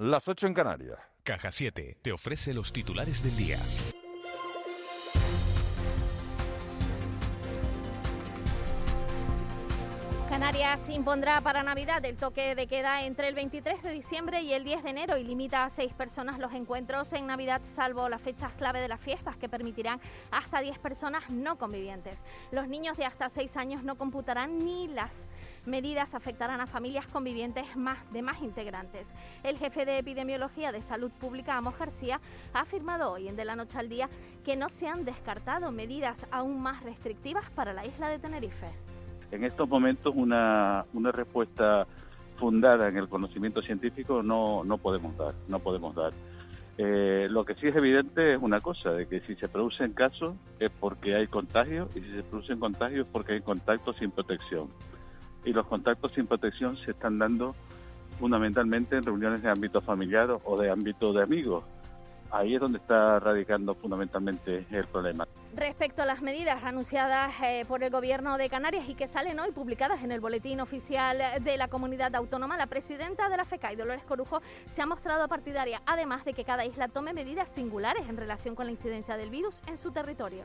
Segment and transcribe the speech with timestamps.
[0.00, 0.96] Las 8 en Canarias.
[1.24, 3.58] Caja 7 te ofrece los titulares del día.
[10.28, 14.62] Canarias impondrá para Navidad el toque de queda entre el 23 de diciembre y el
[14.62, 18.52] 10 de enero y limita a seis personas los encuentros en Navidad, salvo las fechas
[18.52, 22.16] clave de las fiestas que permitirán hasta 10 personas no convivientes.
[22.52, 25.10] Los niños de hasta 6 años no computarán ni las
[25.68, 29.06] medidas afectarán a familias convivientes más de más integrantes.
[29.44, 32.20] El jefe de epidemiología de salud pública, Amos García,
[32.52, 34.08] ha afirmado hoy en De la Noche al Día
[34.44, 38.66] que no se han descartado medidas aún más restrictivas para la isla de Tenerife.
[39.30, 41.86] En estos momentos una, una respuesta
[42.38, 46.12] fundada en el conocimiento científico no, no podemos dar, no podemos dar.
[46.78, 50.36] Eh, lo que sí es evidente es una cosa, de que si se producen casos
[50.60, 54.68] es porque hay contagios y si se producen contagios es porque hay contactos sin protección
[55.48, 57.56] y los contactos sin protección se están dando
[58.18, 61.64] fundamentalmente en reuniones de ámbito familiar o de ámbito de amigos.
[62.30, 65.26] Ahí es donde está radicando fundamentalmente el problema.
[65.56, 69.50] Respecto a las medidas anunciadas eh, por el Gobierno de Canarias y que salen hoy
[69.52, 74.04] publicadas en el Boletín Oficial de la Comunidad Autónoma, la presidenta de la FECAI, Dolores
[74.04, 78.54] Corujo, se ha mostrado partidaria, además de que cada isla tome medidas singulares en relación
[78.54, 80.44] con la incidencia del virus en su territorio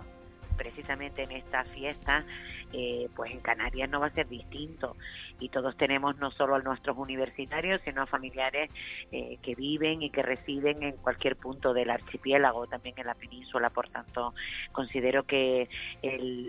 [0.54, 2.26] precisamente en esta fiesta,
[2.72, 4.96] eh, pues en Canarias no va a ser distinto.
[5.40, 8.72] Y todos tenemos no solo a nuestros universitarios, sino a familiares
[9.12, 13.70] eh, que viven y que residen en cualquier punto del archipiélago, también en la península.
[13.70, 14.34] Por tanto,
[14.72, 15.70] considero que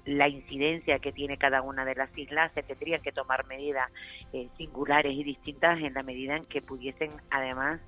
[0.06, 3.91] la incidencia que tiene cada una de las islas se tendría que tomar medidas
[4.32, 7.80] eh, singulares y distintas en la medida en que pudiesen, además,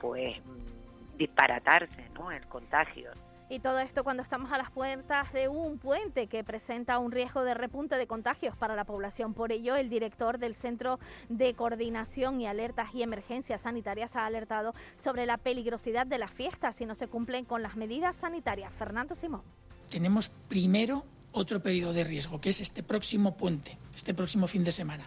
[0.00, 2.30] pues mm, disparatarse ¿no?
[2.30, 3.10] el contagio.
[3.52, 7.44] Y todo esto cuando estamos a las puertas de un puente que presenta un riesgo
[7.44, 9.34] de repunte de contagios para la población.
[9.34, 14.74] Por ello, el director del Centro de Coordinación y Alertas y Emergencias Sanitarias ha alertado
[14.96, 18.72] sobre la peligrosidad de las fiestas si no se cumplen con las medidas sanitarias.
[18.72, 19.42] Fernando Simón.
[19.90, 24.72] Tenemos primero otro periodo de riesgo, que es este próximo puente, este próximo fin de
[24.72, 25.04] semana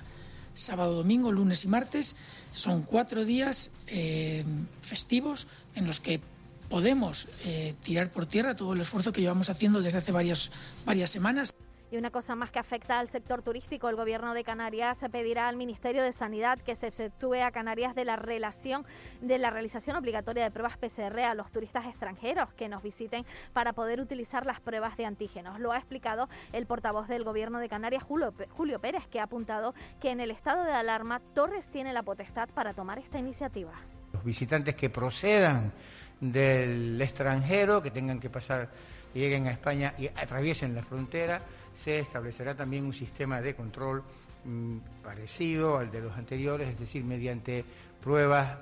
[0.53, 2.15] sábado, domingo, lunes y martes.
[2.53, 4.45] Son cuatro días eh,
[4.81, 6.21] festivos en los que
[6.69, 10.51] podemos eh, tirar por tierra todo el esfuerzo que llevamos haciendo desde hace varias,
[10.85, 11.53] varias semanas.
[11.91, 15.55] Y una cosa más que afecta al sector turístico, el Gobierno de Canarias pedirá al
[15.55, 18.85] Ministerio de Sanidad que se exceptúe a Canarias de la relación
[19.21, 23.23] de la realización obligatoria de pruebas PCR a los turistas extranjeros que nos visiten
[23.53, 25.59] para poder utilizar las pruebas de antígenos.
[25.59, 29.75] Lo ha explicado el portavoz del Gobierno de Canarias, Julio, Julio Pérez, que ha apuntado
[30.01, 33.73] que en el estado de alarma Torres tiene la potestad para tomar esta iniciativa.
[34.11, 35.71] Los visitantes que procedan
[36.19, 38.69] del extranjero que tengan que pasar,
[39.13, 41.41] lleguen a España y atraviesen la frontera,
[41.75, 44.03] se establecerá también un sistema de control
[44.45, 47.65] mm, parecido al de los anteriores, es decir, mediante
[48.01, 48.57] pruebas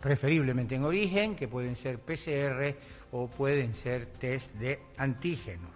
[0.00, 2.74] preferiblemente en origen, que pueden ser PCR
[3.12, 5.70] o pueden ser test de antígenos.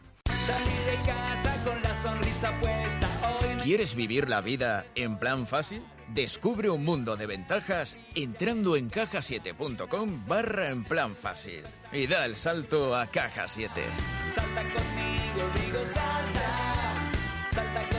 [3.63, 5.83] ¿Quieres vivir la vida en plan fácil?
[6.13, 12.37] Descubre un mundo de ventajas entrando en cajasiete.com barra en plan fácil y da el
[12.37, 13.83] salto a Caja 7.
[14.31, 17.13] Salta conmigo, digo salta,
[17.51, 17.94] salta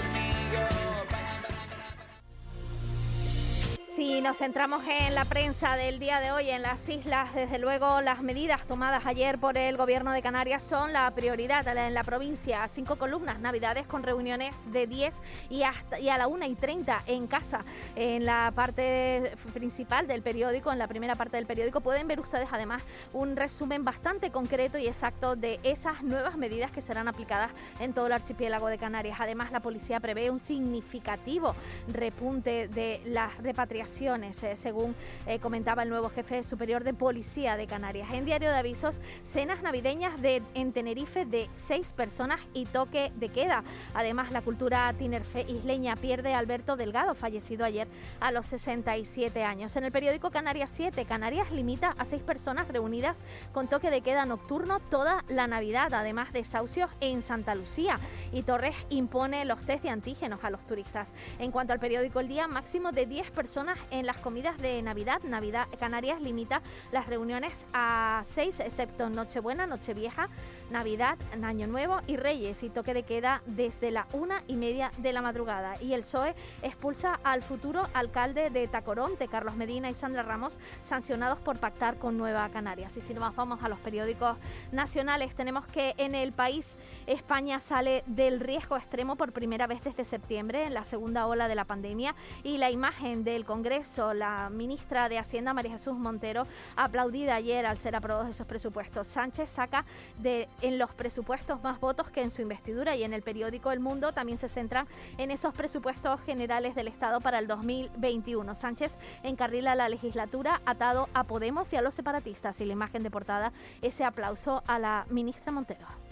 [4.06, 8.02] Si nos centramos en la prensa del día de hoy en las islas, desde luego
[8.02, 12.68] las medidas tomadas ayer por el Gobierno de Canarias son la prioridad en la provincia.
[12.68, 15.16] Cinco columnas, navidades con reuniones de 10
[15.50, 17.66] y, hasta, y a la 1 y 30 en casa.
[17.96, 22.50] En la parte principal del periódico, en la primera parte del periódico, pueden ver ustedes
[22.52, 27.50] además un resumen bastante concreto y exacto de esas nuevas medidas que serán aplicadas
[27.80, 29.18] en todo el archipiélago de Canarias.
[29.20, 31.56] Además, la policía prevé un significativo
[31.88, 34.94] repunte de las repatriaciones eh, según
[35.26, 38.10] eh, comentaba el nuevo jefe superior de Policía de Canarias.
[38.12, 38.96] En Diario de Avisos,
[39.32, 43.64] cenas navideñas de, en Tenerife de seis personas y toque de queda.
[43.94, 47.88] Además, la cultura tinerfe isleña pierde a Alberto Delgado, fallecido ayer
[48.20, 49.74] a los 67 años.
[49.78, 53.16] En el periódico Canarias 7, Canarias limita a seis personas reunidas
[53.54, 57.98] con toque de queda nocturno toda la Navidad, además de desahucios en Santa Lucía.
[58.34, 61.08] Y Torres impone los test de antígenos a los turistas.
[61.40, 65.22] En cuanto al periódico El Día, máximo de 10 personas en las comidas de Navidad.
[65.24, 66.62] Navidad Canarias limita
[66.92, 70.30] las reuniones a seis, excepto Nochebuena, Nochevieja,
[70.72, 75.14] Navidad, Año Nuevo y Reyes y toque de queda desde la una y media de
[75.14, 75.76] la madrugada.
[75.82, 81.40] Y el PSOE expulsa al futuro alcalde de Tacoronte, Carlos Medina y Sandra Ramos, sancionados
[81.40, 82.98] por pactar con Nueva Canarias.
[82.98, 84.38] Y si nos vamos a los periódicos
[84.72, 86.76] nacionales, tenemos que en el país
[87.08, 91.56] España sale del riesgo extremo por primera vez desde septiembre en la segunda ola de
[91.56, 96.44] la pandemia y la imagen del Congreso, la ministra de Hacienda María Jesús Montero,
[96.76, 99.08] aplaudida ayer al ser aprobados esos presupuestos.
[99.08, 99.86] Sánchez saca
[100.18, 103.80] de en los presupuestos más votos que en su investidura y en el periódico El
[103.80, 104.88] Mundo también se centran
[105.18, 108.56] en esos presupuestos generales del Estado para el 2021.
[108.56, 108.92] Sánchez
[109.24, 113.52] encarrila la legislatura atado a Podemos y a los separatistas y la imagen de portada
[113.82, 116.05] ese aplauso a la ministra Montero.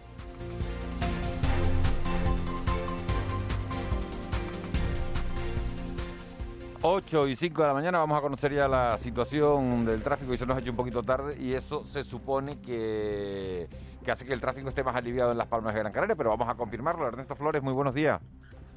[6.86, 10.38] 8 y 5 de la mañana vamos a conocer ya la situación del tráfico y
[10.38, 13.70] se nos ha hecho un poquito tarde y eso se supone que,
[14.06, 16.50] hace que el tráfico esté más aliviado en Las Palmas de Gran Canaria, pero vamos
[16.50, 17.08] a confirmarlo.
[17.08, 18.20] Ernesto Flores, muy buenos días.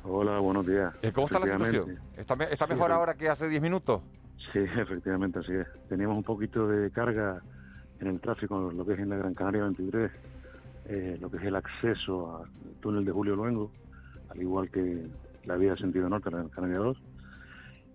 [0.04, 0.94] Hola, buenos días.
[1.02, 1.98] Eh, ¿Cómo está la situación?
[2.16, 4.02] ¿Está, mejor ahora que hace 10 minutos?
[4.52, 5.66] Sí, efectivamente, así es.
[5.88, 7.42] Teníamos un poquito de carga
[7.98, 10.12] en el tráfico, lo que es en la Gran Canaria 23,
[10.88, 12.50] eh, lo que es el acceso al
[12.80, 13.70] túnel de Julio Luengo,
[14.28, 15.06] al igual que
[15.44, 16.96] la vía sentido norte, la Canaria 2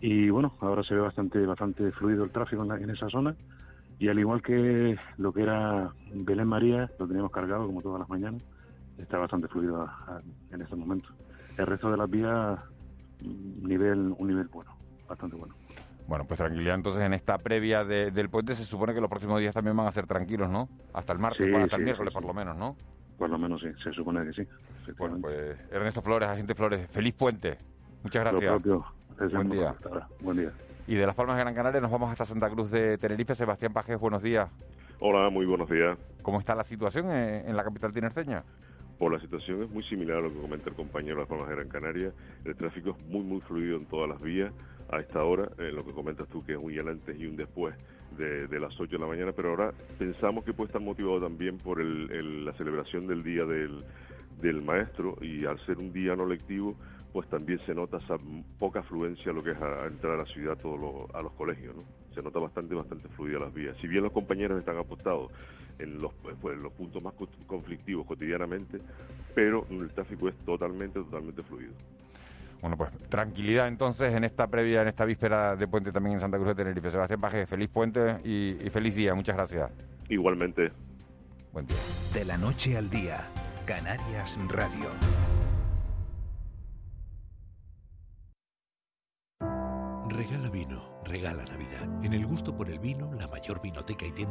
[0.01, 3.35] y bueno, ahora se ve bastante bastante fluido el tráfico en, esa zona
[3.99, 8.09] y al igual que lo que era Belén María, lo teníamos cargado como todas las
[8.09, 8.41] mañanas,
[8.97, 9.87] está bastante fluido
[10.51, 11.09] en este momento.
[11.55, 12.59] El resto de las vías,
[13.21, 14.75] nivel, un nivel bueno,
[15.07, 15.53] bastante bueno.
[16.07, 19.53] Bueno, pues tranquilidad entonces en esta previa del puente se supone que los próximos días
[19.53, 20.67] también van a ser tranquilos, ¿no?
[20.93, 22.75] Hasta el martes, hasta el miércoles por lo menos, ¿no?
[23.17, 24.49] Por lo menos sí, se supone que sí.
[24.97, 27.57] Bueno, pues Ernesto Flores, agente Flores, feliz puente.
[28.03, 28.63] Muchas gracias.
[29.31, 29.75] Buen día.
[30.21, 30.51] Buen día.
[30.87, 33.35] Y de Las Palmas de Gran Canaria nos vamos hasta Santa Cruz de Tenerife.
[33.35, 34.49] Sebastián Pajes, buenos días.
[34.99, 35.97] Hola, muy buenos días.
[36.21, 38.43] ¿Cómo está la situación en, la capital tinerfeña?
[38.97, 41.49] Pues la situación es muy similar a lo que comenta el compañero de Las Palmas
[41.49, 42.11] de Gran Canaria.
[42.43, 44.51] El tráfico es muy, muy fluido en todas las vías
[44.91, 47.75] a esta hora, en lo que comentas tú que es un antes y un después
[48.17, 51.83] de, las 8 de la mañana, pero ahora pensamos que puede estar motivado también por
[51.83, 53.83] la celebración del Día del,
[54.41, 56.75] del Maestro y al ser un día no lectivo,
[57.13, 58.15] pues también se nota esa
[58.57, 61.33] poca afluencia a lo que es a, entrar a la ciudad todos los, a los
[61.33, 61.81] colegios, ¿no?
[62.13, 63.75] Se nota bastante, bastante fluida las vías.
[63.81, 65.31] Si bien los compañeros están apostados
[65.79, 67.13] en los, pues, los puntos más
[67.47, 68.79] conflictivos cotidianamente,
[69.33, 71.73] pero el tráfico es totalmente, totalmente fluido.
[72.61, 76.37] Bueno, pues tranquilidad entonces en esta previa, en esta víspera de puente también en Santa
[76.37, 76.91] Cruz de Tenerife.
[76.91, 79.15] Sebastián Paje, feliz puente y, y feliz día.
[79.15, 79.71] Muchas gracias.
[80.09, 80.71] Igualmente.
[81.51, 81.77] Buen día.
[82.13, 83.25] De la noche al día,
[83.65, 84.89] Canarias Radio.
[90.07, 91.89] Regala vino, regala Navidad.
[92.03, 94.30] En el gusto por el vino, la mayor vinoteca y tienda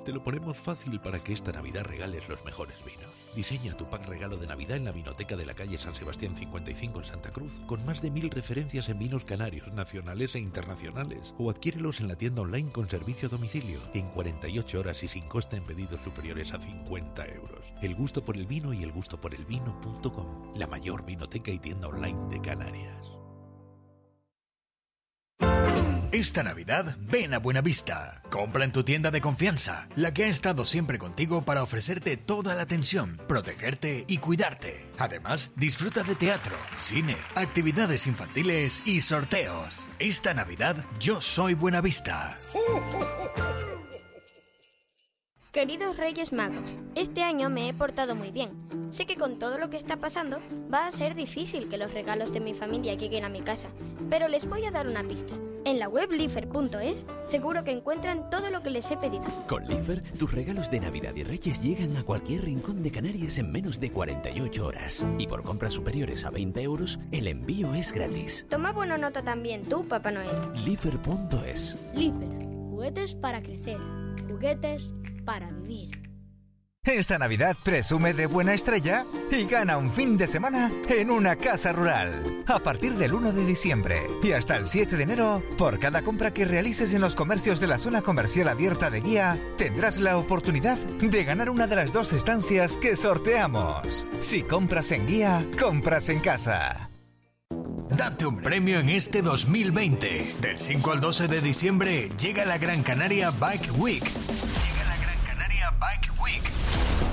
[0.00, 3.10] te lo ponemos fácil para que esta Navidad regales los mejores vinos.
[3.34, 7.00] Diseña tu pack regalo de Navidad en la vinoteca de la calle San Sebastián 55
[7.00, 11.34] en Santa Cruz, con más de mil referencias en vinos canarios, nacionales e internacionales.
[11.38, 15.28] O adquiérelos en la tienda online con servicio a domicilio, en 48 horas y sin
[15.28, 17.72] coste en pedidos superiores a 50 euros.
[17.82, 21.58] El gusto por el vino y el gusto por el vino.com, la mayor vinoteca y
[21.58, 23.21] tienda online de Canarias.
[26.12, 28.20] Esta Navidad ven a Buenavista.
[28.28, 32.54] Compra en tu tienda de confianza, la que ha estado siempre contigo para ofrecerte toda
[32.54, 34.90] la atención, protegerte y cuidarte.
[34.98, 39.86] Además, disfruta de teatro, cine, actividades infantiles y sorteos.
[39.98, 42.36] Esta Navidad yo soy Buenavista.
[45.52, 46.64] Queridos Reyes Magos,
[46.94, 48.52] este año me he portado muy bien.
[48.88, 50.38] Sé que con todo lo que está pasando
[50.72, 53.68] va a ser difícil que los regalos de mi familia lleguen a mi casa,
[54.08, 55.34] pero les voy a dar una pista.
[55.66, 59.24] En la web lifer.es seguro que encuentran todo lo que les he pedido.
[59.46, 63.52] Con Lifer, tus regalos de Navidad y Reyes llegan a cualquier rincón de Canarias en
[63.52, 65.06] menos de 48 horas.
[65.18, 68.46] Y por compras superiores a 20 euros, el envío es gratis.
[68.48, 70.30] Toma buena nota también tú, Papá Noel.
[70.64, 73.76] Lifer.es Lifer, juguetes para crecer,
[74.30, 76.12] juguetes para vivir.
[76.84, 81.72] Esta Navidad presume de buena estrella y gana un fin de semana en una casa
[81.72, 82.42] rural.
[82.48, 86.32] A partir del 1 de diciembre y hasta el 7 de enero, por cada compra
[86.32, 90.76] que realices en los comercios de la zona comercial abierta de Guía, tendrás la oportunidad
[90.76, 94.08] de ganar una de las dos estancias que sorteamos.
[94.18, 96.90] Si compras en Guía, compras en casa.
[97.96, 100.34] Date un premio en este 2020.
[100.40, 104.02] Del 5 al 12 de diciembre llega la Gran Canaria Bike Week.
[105.80, 106.52] Bike Week.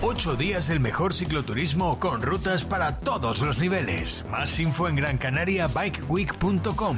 [0.01, 4.25] Ocho días del mejor cicloturismo con rutas para todos los niveles.
[4.32, 6.98] Más info en grancanariabikeweek.com.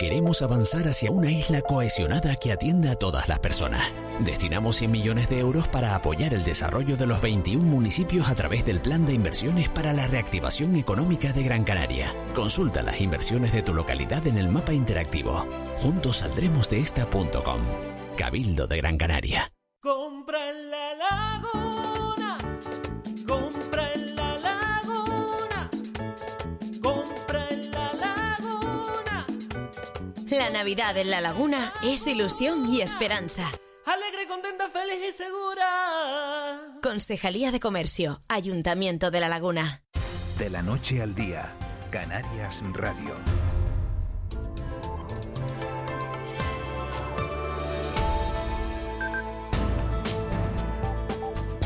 [0.00, 3.92] Queremos avanzar hacia una isla cohesionada que atienda a todas las personas.
[4.20, 8.64] Destinamos 100 millones de euros para apoyar el desarrollo de los 21 municipios a través
[8.64, 12.14] del Plan de Inversiones para la Reactivación Económica de Gran Canaria.
[12.34, 15.46] Consulta las inversiones de tu localidad en el mapa interactivo.
[15.80, 17.60] Juntos saldremos de esta.com.
[18.16, 19.52] Cabildo de Gran Canaria.
[19.82, 20.94] Compra en la
[30.50, 33.48] La Navidad en la Laguna es ilusión y esperanza.
[33.86, 36.78] Alegre, contenta, feliz y segura.
[36.82, 39.84] Concejalía de Comercio, Ayuntamiento de la Laguna.
[40.38, 41.54] De la noche al día,
[41.92, 43.14] Canarias Radio.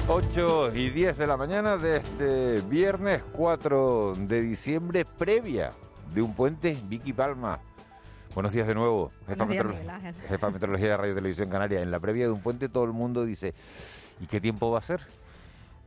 [0.07, 5.73] 8 y 10 de la mañana de este viernes 4 de diciembre, previa
[6.13, 7.63] de un puente, Vicky Palma.
[8.35, 10.15] Buenos días de nuevo, jefa, días, meteorolo- Miguel Ángel.
[10.29, 11.83] jefa meteorología de Radio y Televisión Canaria.
[11.83, 13.55] En la previa de un puente todo el mundo dice,
[14.21, 15.01] ¿y qué tiempo va a ser?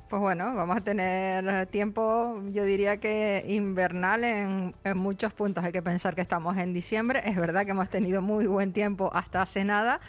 [0.10, 5.66] Pues bueno, vamos a tener tiempo, yo diría que invernal en, en muchos puntos.
[5.66, 7.22] Hay que pensar que estamos en diciembre.
[7.26, 10.00] Es verdad que hemos tenido muy buen tiempo hasta hace nada.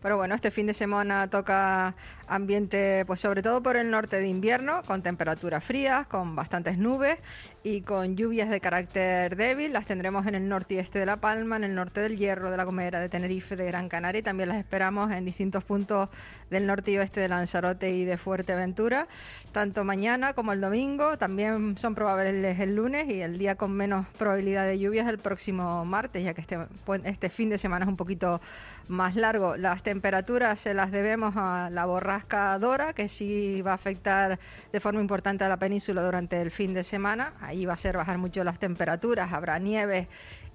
[0.00, 1.94] Pero bueno, este fin de semana toca
[2.28, 7.18] ambiente, pues sobre todo por el norte de invierno, con temperaturas frías, con bastantes nubes
[7.62, 9.72] y con lluvias de carácter débil.
[9.72, 12.50] Las tendremos en el norte y este de La Palma, en el norte del Hierro,
[12.50, 16.08] de La Gomera, de Tenerife, de Gran Canaria y también las esperamos en distintos puntos
[16.50, 19.08] del norte y oeste de Lanzarote y de Fuerteventura,
[19.52, 21.16] tanto mañana como el domingo.
[21.18, 25.84] También son probables el lunes y el día con menos probabilidad de lluvias el próximo
[25.84, 26.58] martes, ya que este,
[27.04, 28.40] este fin de semana es un poquito
[28.88, 29.56] más largo.
[29.56, 32.11] Las temperaturas se las debemos a la borrasca
[32.60, 34.38] Dora, que sí va a afectar
[34.72, 37.34] de forma importante a la península durante el fin de semana.
[37.40, 40.08] Ahí va a ser bajar mucho las temperaturas, habrá nieve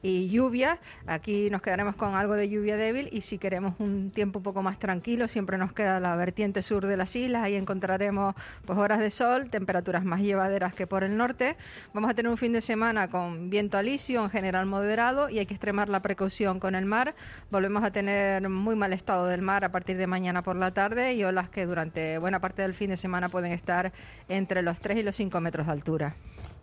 [0.07, 0.79] y lluvia.
[1.05, 4.61] Aquí nos quedaremos con algo de lluvia débil y si queremos un tiempo un poco
[4.61, 7.43] más tranquilo, siempre nos queda la vertiente sur de las islas.
[7.43, 8.35] Ahí encontraremos
[8.65, 11.57] pues horas de sol, temperaturas más llevaderas que por el norte.
[11.93, 15.45] Vamos a tener un fin de semana con viento alisio, en general moderado, y hay
[15.45, 17.15] que extremar la precaución con el mar.
[17.51, 21.13] Volvemos a tener muy mal estado del mar a partir de mañana por la tarde
[21.13, 23.91] y olas que durante buena parte del fin de semana pueden estar
[24.29, 26.15] entre los 3 y los 5 metros de altura.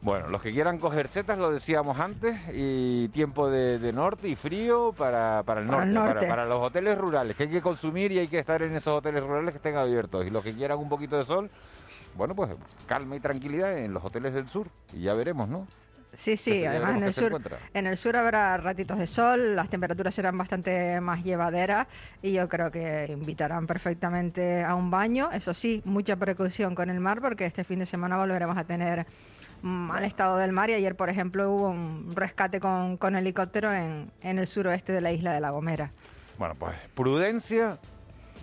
[0.05, 4.37] Bueno, los que quieran coger setas, lo decíamos antes, y tiempo de, de norte y
[4.37, 6.27] frío para, para el Para norte, el para, norte.
[6.29, 9.23] para los hoteles rurales, que hay que consumir y hay que estar en esos hoteles
[9.23, 10.27] rurales que estén abiertos.
[10.27, 11.51] Y los que quieran un poquito de sol,
[12.17, 12.51] bueno, pues
[12.87, 15.67] calma y tranquilidad en los hoteles del sur, y ya veremos, ¿no?
[16.17, 17.41] Sí, sí, además en el sur,
[17.73, 21.89] en el sur habrá ratitos de sol, las temperaturas serán bastante más llevaderas
[22.23, 25.31] y yo creo que invitarán perfectamente a un baño.
[25.33, 29.07] Eso sí, mucha precaución con el mar porque este fin de semana volveremos a tener
[29.65, 34.11] mal estado del mar y ayer, por ejemplo, hubo un rescate con, con helicóptero en,
[34.21, 35.91] en el suroeste de la isla de La Gomera.
[36.39, 37.79] Bueno, pues prudencia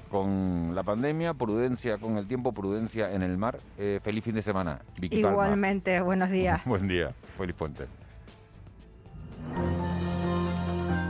[0.10, 3.60] con la pandemia, prudencia con el tiempo, prudencia en el mar.
[3.78, 5.32] Eh, feliz fin de semana, Vicky Palma.
[5.32, 6.62] Igualmente, buenos días.
[6.66, 7.86] Buen día, feliz puente.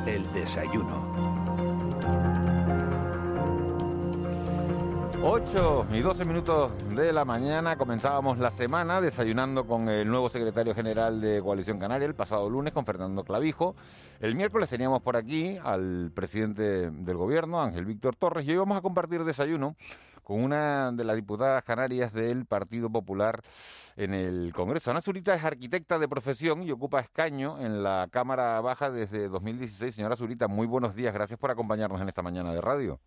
[0.05, 1.30] El desayuno.
[5.23, 10.73] 8 y 12 minutos de la mañana comenzábamos la semana desayunando con el nuevo secretario
[10.73, 13.75] general de Coalición Canaria el pasado lunes con Fernando Clavijo.
[14.19, 18.79] El miércoles teníamos por aquí al presidente del gobierno, Ángel Víctor Torres, y hoy vamos
[18.79, 19.75] a compartir desayuno
[20.23, 23.41] con una de las diputadas canarias del Partido Popular
[23.97, 24.89] en el Congreso.
[24.89, 29.93] Ana Zurita es arquitecta de profesión y ocupa escaño en la Cámara Baja desde 2016.
[29.93, 31.13] Señora Zurita, muy buenos días.
[31.13, 32.99] Gracias por acompañarnos en esta mañana de radio.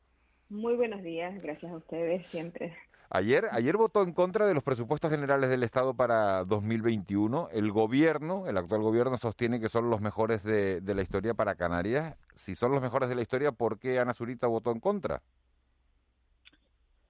[0.48, 2.76] Muy buenos días, gracias a ustedes siempre.
[3.10, 7.48] Ayer, ayer votó en contra de los presupuestos generales del Estado para 2021.
[7.52, 11.54] El gobierno, el actual gobierno, sostiene que son los mejores de, de la historia para
[11.54, 12.16] Canarias.
[12.34, 15.22] Si son los mejores de la historia, ¿por qué Ana Zurita votó en contra?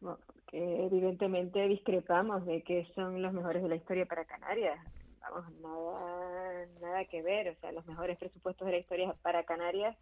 [0.00, 4.78] Bueno, que evidentemente discrepamos de que son los mejores de la historia para Canarias.
[5.22, 7.48] Vamos, nada, nada que ver.
[7.48, 9.96] O sea, los mejores presupuestos de la historia para Canarias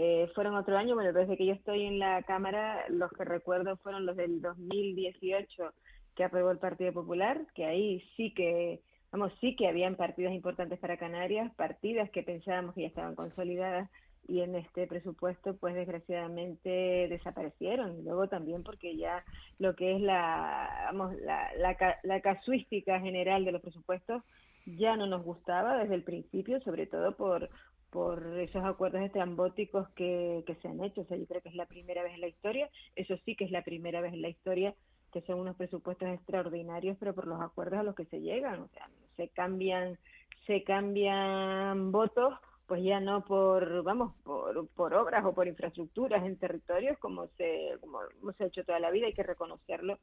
[0.00, 0.94] eh, fueron otro año.
[0.94, 5.72] Bueno, desde que yo estoy en la Cámara, los que recuerdo fueron los del 2018
[6.14, 10.78] que aprobó el Partido Popular, que ahí sí que, vamos, sí que habían partidas importantes
[10.78, 13.90] para Canarias, partidas que pensábamos que ya estaban consolidadas
[14.28, 19.24] y en este presupuesto pues desgraciadamente desaparecieron luego también porque ya
[19.58, 24.22] lo que es la vamos la, la, la casuística general de los presupuestos
[24.66, 27.48] ya no nos gustaba desde el principio sobre todo por
[27.90, 31.02] por esos acuerdos estrambóticos que, que se han hecho.
[31.02, 33.44] O sea, yo creo que es la primera vez en la historia, eso sí que
[33.44, 34.74] es la primera vez en la historia
[35.12, 38.60] que son unos presupuestos extraordinarios, pero por los acuerdos a los que se llegan.
[38.60, 39.98] O sea, se cambian,
[40.46, 42.34] se cambian votos,
[42.66, 47.78] pues ya no por, vamos, por, por, obras o por infraestructuras en territorios como se,
[47.80, 48.00] como
[48.36, 49.98] se ha hecho toda la vida, hay que reconocerlo,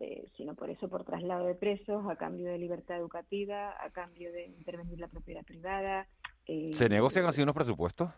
[0.00, 4.32] eh, sino por eso por traslado de presos, a cambio de libertad educativa, a cambio
[4.32, 6.08] de intervenir la propiedad privada.
[6.46, 8.10] Eh, ¿Se negocian así unos presupuestos?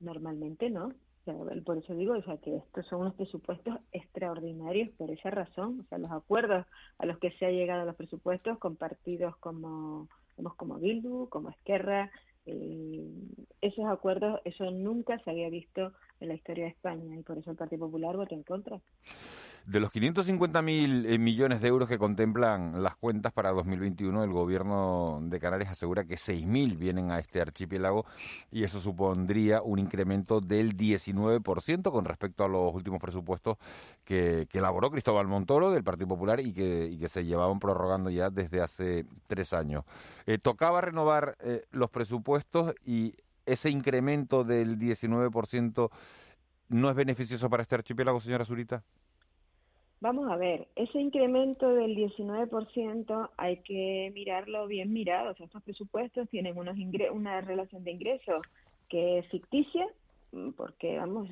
[0.00, 0.92] Normalmente no.
[1.64, 5.80] por eso digo, o sea, que estos son unos presupuestos extraordinarios por esa razón.
[5.80, 6.66] O sea, los acuerdos
[6.98, 10.08] a los que se ha llegado a los presupuestos con partidos como,
[10.56, 12.10] como Bildu, como Esquerra,
[12.48, 13.06] eh,
[13.60, 17.50] esos acuerdos, eso nunca se había visto en la historia de España y por eso
[17.50, 18.80] el Partido Popular votó en contra.
[19.66, 25.18] De los 550.000 eh, millones de euros que contemplan las cuentas para 2021, el gobierno
[25.24, 28.06] de Canarias asegura que 6.000 vienen a este archipiélago
[28.50, 33.58] y eso supondría un incremento del 19% con respecto a los últimos presupuestos
[34.06, 38.62] que, elaboró Cristóbal Montoro del Partido Popular y que, que se llevaban prorrogando ya desde
[38.62, 39.84] hace tres años.
[40.26, 41.36] Eh, tocaba renovar
[41.70, 42.37] los presupuestos
[42.84, 43.14] y
[43.46, 45.90] ese incremento del 19%
[46.68, 48.82] no es beneficioso para este archipiélago, señora Zurita.
[50.00, 55.32] Vamos a ver, ese incremento del 19% hay que mirarlo bien mirado.
[55.32, 56.76] O sea, estos presupuestos tienen unos
[57.12, 58.42] una relación de ingresos
[58.88, 59.86] que es ficticia,
[60.32, 61.28] mm, porque vamos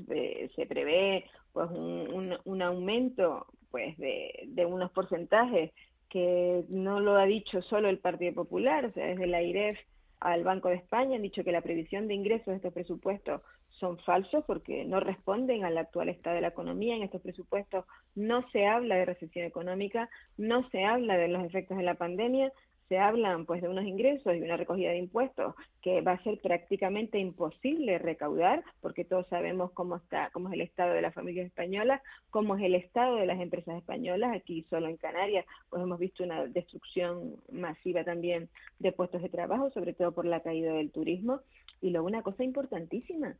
[0.57, 5.73] se prevé pues un, un, aumento pues de, de, unos porcentajes
[6.09, 9.79] que no lo ha dicho solo el Partido Popular, o sea, desde la IREF
[10.21, 13.99] al Banco de España han dicho que la previsión de ingresos de estos presupuestos son
[13.99, 16.97] falsos porque no responden al actual estado de la economía.
[16.97, 20.09] En estos presupuestos no se habla de recesión económica,
[20.39, 22.53] no se habla de los efectos de la pandemia,
[22.89, 26.41] se hablan pues de unos ingresos y una recogida de impuestos que va a ser
[26.41, 31.47] prácticamente imposible recaudar porque todos sabemos cómo está cómo es el estado de las familias
[31.47, 32.01] españolas
[32.31, 36.25] cómo es el estado de las empresas españolas aquí solo en Canarias pues hemos visto
[36.25, 41.41] una destrucción masiva también de puestos de trabajo sobre todo por la caída del turismo.
[41.81, 43.37] Y luego una cosa importantísima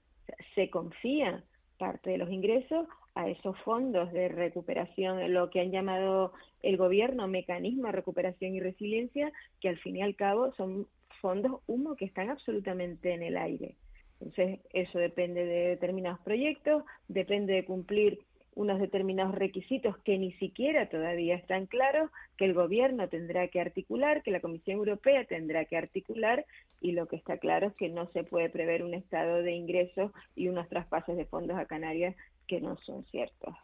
[0.55, 1.43] se confía
[1.77, 7.29] parte de los ingresos a esos fondos de recuperación, lo que han llamado el gobierno
[7.29, 10.87] mecanismo de recuperación y resiliencia, que al fin y al cabo son
[11.21, 13.77] fondos humo que están absolutamente en el aire.
[14.21, 18.21] Entonces, eso depende de determinados proyectos, depende de cumplir
[18.57, 24.23] unos determinados requisitos que ni siquiera todavía están claros, que el gobierno tendrá que articular,
[24.23, 26.45] que la Comisión Europea tendrá que articular,
[26.81, 30.11] y lo que está claro es que no se puede prever un estado de ingresos
[30.35, 32.17] y unos traspasos de fondos a Canarias
[32.49, 33.55] que no son ciertos.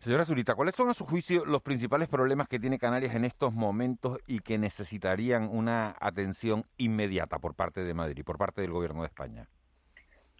[0.00, 3.54] Señora Zurita, ¿cuáles son a su juicio los principales problemas que tiene Canarias en estos
[3.54, 9.00] momentos y que necesitarían una atención inmediata por parte de Madrid, por parte del Gobierno
[9.00, 9.48] de España?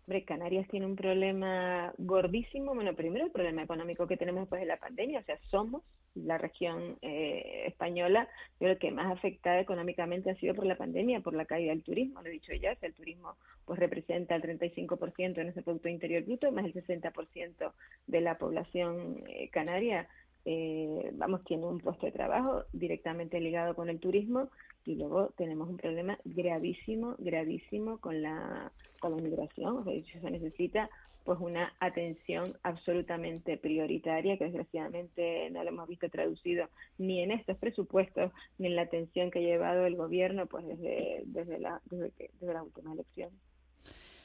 [0.09, 2.77] Hombre, Canarias tiene un problema gordísimo.
[2.77, 5.83] Bueno, primero el problema económico que tenemos después de la pandemia, o sea, somos
[6.15, 11.35] la región eh, española, pero que más afectada económicamente ha sido por la pandemia, por
[11.35, 15.43] la caída del turismo, lo he dicho ya, el turismo pues representa el 35% de
[15.43, 17.73] nuestro Producto Interior Bruto, más el 60%
[18.07, 20.07] de la población eh, canaria.
[20.45, 24.51] Eh, vamos, tiene un puesto de trabajo directamente ligado con el turismo
[24.87, 28.71] y luego tenemos un problema gravísimo, gravísimo con la,
[29.01, 29.79] con la migración.
[29.79, 30.89] O sea, se necesita
[31.25, 36.69] pues una atención absolutamente prioritaria que desgraciadamente no lo hemos visto traducido
[36.99, 41.25] ni en estos presupuestos ni en la atención que ha llevado el gobierno pues desde,
[41.27, 43.31] desde, la, desde, la última elección.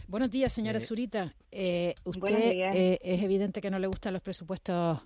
[0.08, 1.34] Buenos días, señora eh, Zurita.
[1.52, 5.00] Eh, usted eh, es evidente que no le gustan los presupuestos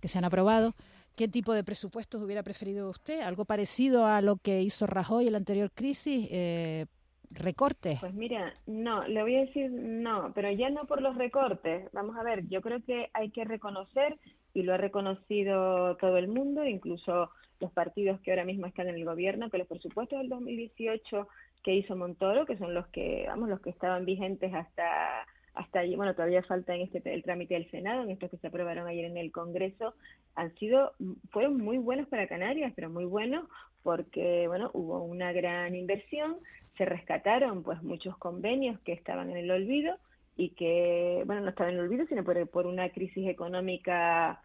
[0.00, 0.74] que se han aprobado.
[1.16, 3.20] ¿Qué tipo de presupuestos hubiera preferido usted?
[3.20, 6.28] ¿Algo parecido a lo que hizo Rajoy en la anterior crisis?
[6.30, 6.86] Eh,
[7.30, 7.98] ¿Recortes?
[8.00, 11.88] Pues mira, no, le voy a decir no, pero ya no por los recortes.
[11.92, 14.18] Vamos a ver, yo creo que hay que reconocer,
[14.54, 18.94] y lo ha reconocido todo el mundo, incluso los partidos que ahora mismo están en
[18.94, 21.28] el gobierno, que los presupuestos del 2018
[21.62, 25.94] que hizo Montoro, que son los que, vamos, los que estaban vigentes hasta hasta allí,
[25.94, 29.04] bueno, todavía falta en este el trámite del Senado, en estos que se aprobaron ayer
[29.04, 29.94] en el Congreso,
[30.34, 30.92] han sido,
[31.30, 33.48] fueron muy buenos para Canarias, pero muy buenos
[33.84, 36.38] porque, bueno, hubo una gran inversión,
[36.76, 39.96] se rescataron pues muchos convenios que estaban en el olvido
[40.36, 44.42] y que, bueno, no estaban en el olvido, sino por, por una crisis económica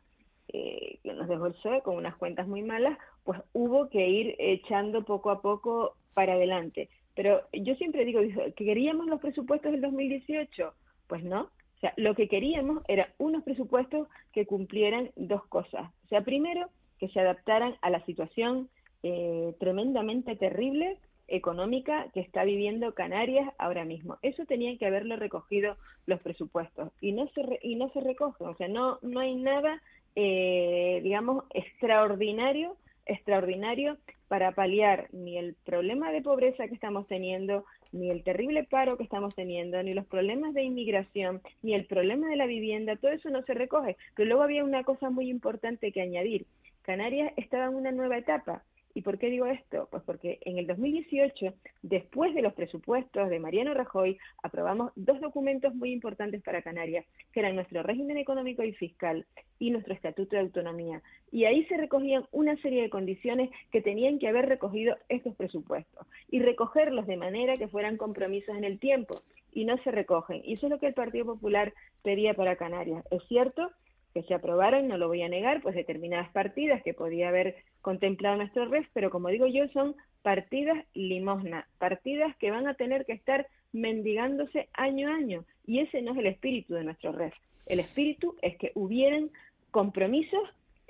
[0.49, 5.05] eh, que nos dejó PSOE con unas cuentas muy malas, pues hubo que ir echando
[5.05, 6.89] poco a poco para adelante.
[7.15, 10.71] Pero yo siempre digo que queríamos los presupuestos del 2018
[11.09, 11.41] pues no.
[11.41, 15.89] O sea, lo que queríamos era unos presupuestos que cumplieran dos cosas.
[16.05, 16.69] O sea, primero,
[16.99, 18.69] que se adaptaran a la situación
[19.03, 24.17] eh, tremendamente terrible económica que está viviendo Canarias ahora mismo.
[24.21, 28.55] Eso tenían que haberlo recogido los presupuestos y no se y no se recoge, o
[28.55, 29.81] sea, no no hay nada
[30.15, 38.09] eh, digamos extraordinario extraordinario para paliar ni el problema de pobreza que estamos teniendo, ni
[38.09, 42.35] el terrible paro que estamos teniendo, ni los problemas de inmigración, ni el problema de
[42.35, 43.97] la vivienda, todo eso no se recoge.
[44.15, 46.45] Pero luego había una cosa muy importante que añadir.
[46.81, 49.87] Canarias estaba en una nueva etapa ¿Y por qué digo esto?
[49.91, 55.75] Pues porque en el 2018, después de los presupuestos de Mariano Rajoy, aprobamos dos documentos
[55.75, 59.25] muy importantes para Canarias, que eran nuestro régimen económico y fiscal
[59.59, 61.01] y nuestro estatuto de autonomía.
[61.31, 66.07] Y ahí se recogían una serie de condiciones que tenían que haber recogido estos presupuestos
[66.29, 69.21] y recogerlos de manera que fueran compromisos en el tiempo.
[69.51, 70.41] Y no se recogen.
[70.45, 71.73] Y eso es lo que el Partido Popular
[72.03, 73.03] pedía para Canarias.
[73.09, 73.71] Es cierto
[74.13, 78.37] que se aprobaron, no lo voy a negar, pues determinadas partidas que podía haber contemplado
[78.37, 83.13] nuestro REF, pero como digo yo, son partidas limosna, partidas que van a tener que
[83.13, 87.33] estar mendigándose año a año, y ese no es el espíritu de nuestro REF.
[87.65, 89.29] El espíritu es que hubieran
[89.71, 90.41] compromisos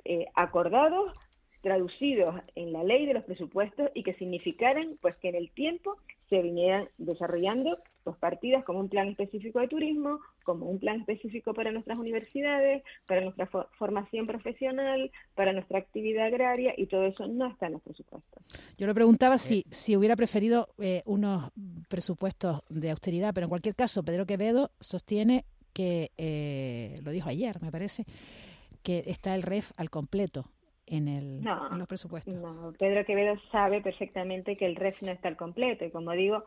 [0.06, 1.14] eh, acordados,
[1.62, 5.98] traducidos en la ley de los presupuestos y que significaran pues que en el tiempo
[6.30, 11.54] se vinieran desarrollando pues, partidas como un plan específico de turismo, como un plan específico
[11.54, 17.48] para nuestras universidades, para nuestra formación profesional, para nuestra actividad agraria y todo eso no
[17.48, 18.44] está en los presupuestos.
[18.78, 21.52] Yo le preguntaba si, si hubiera preferido eh, unos
[21.88, 27.62] presupuestos de austeridad, pero en cualquier caso Pedro Quevedo sostiene que, eh, lo dijo ayer
[27.62, 28.06] me parece,
[28.84, 30.46] que está el REF al completo
[30.90, 32.34] en, el, los presupuestos.
[32.34, 35.86] No, Pedro Quevedo sabe perfectamente que el REF no está al completo.
[35.86, 36.44] Y como digo,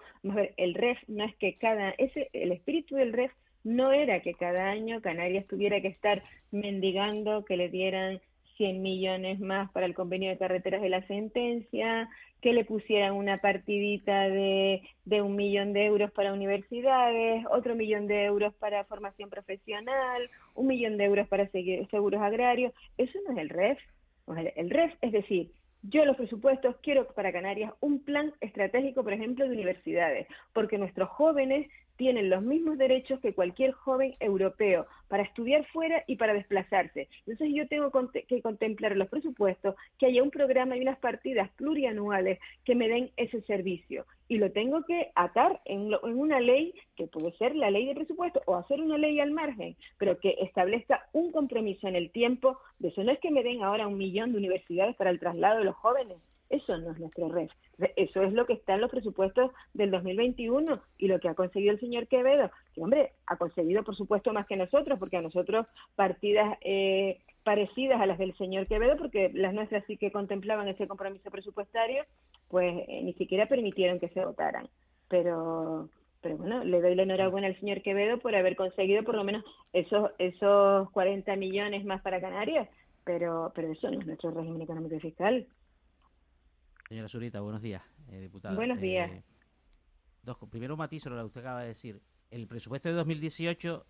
[0.56, 1.90] el REF no es que cada.
[1.90, 3.32] Ese, el espíritu del REF
[3.64, 8.20] no era que cada año Canarias tuviera que estar mendigando que le dieran
[8.56, 12.08] 100 millones más para el convenio de carreteras de la sentencia,
[12.40, 18.08] que le pusieran una partidita de, de un millón de euros para universidades, otro millón
[18.08, 22.72] de euros para formación profesional, un millón de euros para seguros agrarios.
[22.98, 23.78] Eso no es el REF.
[24.26, 29.44] El REF, es decir, yo los presupuestos quiero para Canarias un plan estratégico, por ejemplo,
[29.46, 31.68] de universidades, porque nuestros jóvenes
[32.02, 37.08] tienen los mismos derechos que cualquier joven europeo para estudiar fuera y para desplazarse.
[37.20, 37.92] Entonces yo tengo
[38.26, 43.12] que contemplar los presupuestos que haya un programa y unas partidas plurianuales que me den
[43.16, 44.04] ese servicio.
[44.26, 47.94] Y lo tengo que atar en, en una ley que puede ser la ley de
[47.94, 52.58] presupuesto o hacer una ley al margen, pero que establezca un compromiso en el tiempo
[52.80, 53.04] de eso.
[53.04, 55.76] No es que me den ahora un millón de universidades para el traslado de los
[55.76, 56.18] jóvenes,
[56.52, 57.48] eso no es nuestro red.
[57.96, 61.72] Eso es lo que está en los presupuestos del 2021 y lo que ha conseguido
[61.72, 65.66] el señor Quevedo, que hombre, ha conseguido por supuesto más que nosotros, porque a nosotros
[65.96, 70.86] partidas eh, parecidas a las del señor Quevedo, porque las nuestras sí que contemplaban ese
[70.86, 72.04] compromiso presupuestario,
[72.48, 74.68] pues eh, ni siquiera permitieron que se votaran.
[75.08, 75.88] Pero
[76.20, 79.42] pero bueno, le doy la enhorabuena al señor Quevedo por haber conseguido por lo menos
[79.72, 82.68] esos esos 40 millones más para Canarias,
[83.04, 85.46] pero pero eso no es nuestro régimen económico y fiscal.
[86.92, 88.54] Señora Zurita, buenos días, eh, diputada.
[88.54, 89.10] Buenos días.
[89.10, 89.22] Eh,
[90.22, 92.02] dos, primero matiz sobre lo que usted acaba de decir.
[92.30, 93.86] El presupuesto de 2018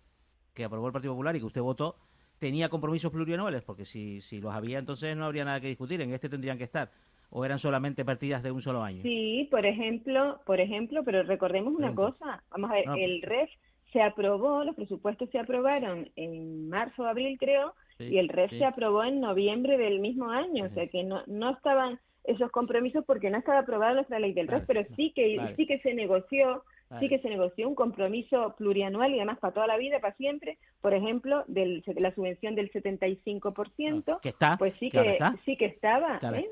[0.53, 1.97] que aprobó el Partido Popular y que usted votó
[2.39, 6.13] tenía compromisos plurianuales, porque si, si los había entonces no habría nada que discutir, en
[6.13, 6.91] este tendrían que estar.
[7.29, 9.01] ¿O eran solamente partidas de un solo año?
[9.03, 12.41] Sí, por ejemplo, por ejemplo, pero recordemos una cosa.
[12.51, 13.49] Vamos a ver, el REF
[13.91, 18.63] se aprobó, los presupuestos se aprobaron en marzo o abril, creo, y el REF se
[18.63, 23.29] aprobó en noviembre del mismo año, o sea que no, no estaban esos compromisos porque
[23.29, 26.63] no estaba aprobada nuestra ley del REF, pero sí que sí que se negoció,
[26.99, 30.57] sí que se negoció un compromiso plurianual y además para toda la vida, para siempre,
[30.81, 35.65] por ejemplo, de la subvención del 75%, ah, que está, pues sí que, sí que
[35.65, 36.49] estaba, ¿eh?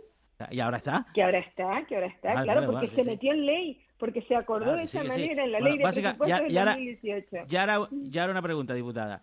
[0.49, 1.05] ¿Y ahora está?
[1.13, 4.75] Que ahora está, que ahora está, claro, porque se metió en ley, porque se acordó
[4.75, 7.45] de esa manera en la ley de presupuestos ya, del 2018.
[7.47, 9.21] Ya era, ya era una pregunta, diputada.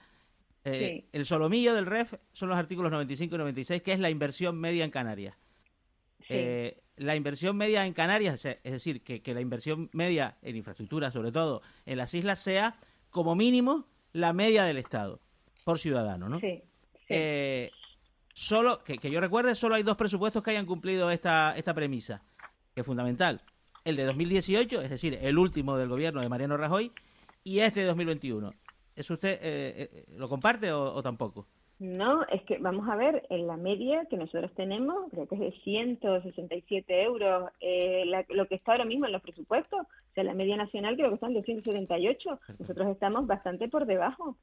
[0.65, 4.61] Eh, el solomillo del REF son los artículos 95 y 96, que es la inversión
[4.61, 5.35] media en Canarias.
[6.29, 11.33] Eh, la inversión media en Canarias, es decir, que, la inversión media en infraestructura, sobre
[11.33, 12.77] todo en las islas, sea
[13.11, 15.21] como mínimo la media del Estado
[15.65, 16.41] por ciudadano, ¿no?
[16.41, 16.63] Sí.
[17.09, 17.71] Eh,
[18.35, 22.23] solo, que, yo recuerde, solo hay dos presupuestos que hayan cumplido esta, esta premisa,
[22.75, 23.43] que es fundamental.
[23.85, 26.93] El de 2018, es decir, el último del gobierno de Mariano Rajoy,
[27.45, 28.53] y este de 2021.
[28.97, 31.47] ¿Eso usted eh, lo comparte o tampoco?
[31.79, 35.41] No, es que vamos a ver, en la media que nosotros tenemos, creo que es
[35.41, 40.35] de 167 euros, eh, lo que está ahora mismo en los presupuestos, o sea, la
[40.35, 44.37] media nacional creo que están de 178, nosotros estamos bastante por debajo.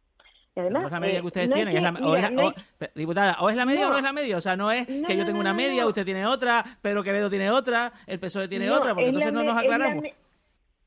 [0.56, 2.56] Y además, es la media que ustedes tienen, o, es la,
[2.96, 5.18] diputada, o es la media o no es la media, o sea, no es que
[5.18, 8.94] yo tengo una media, usted tiene otra, Pedro Quevedo tiene otra, el PSOE tiene otra,
[8.94, 10.06] porque entonces no nos aclaramos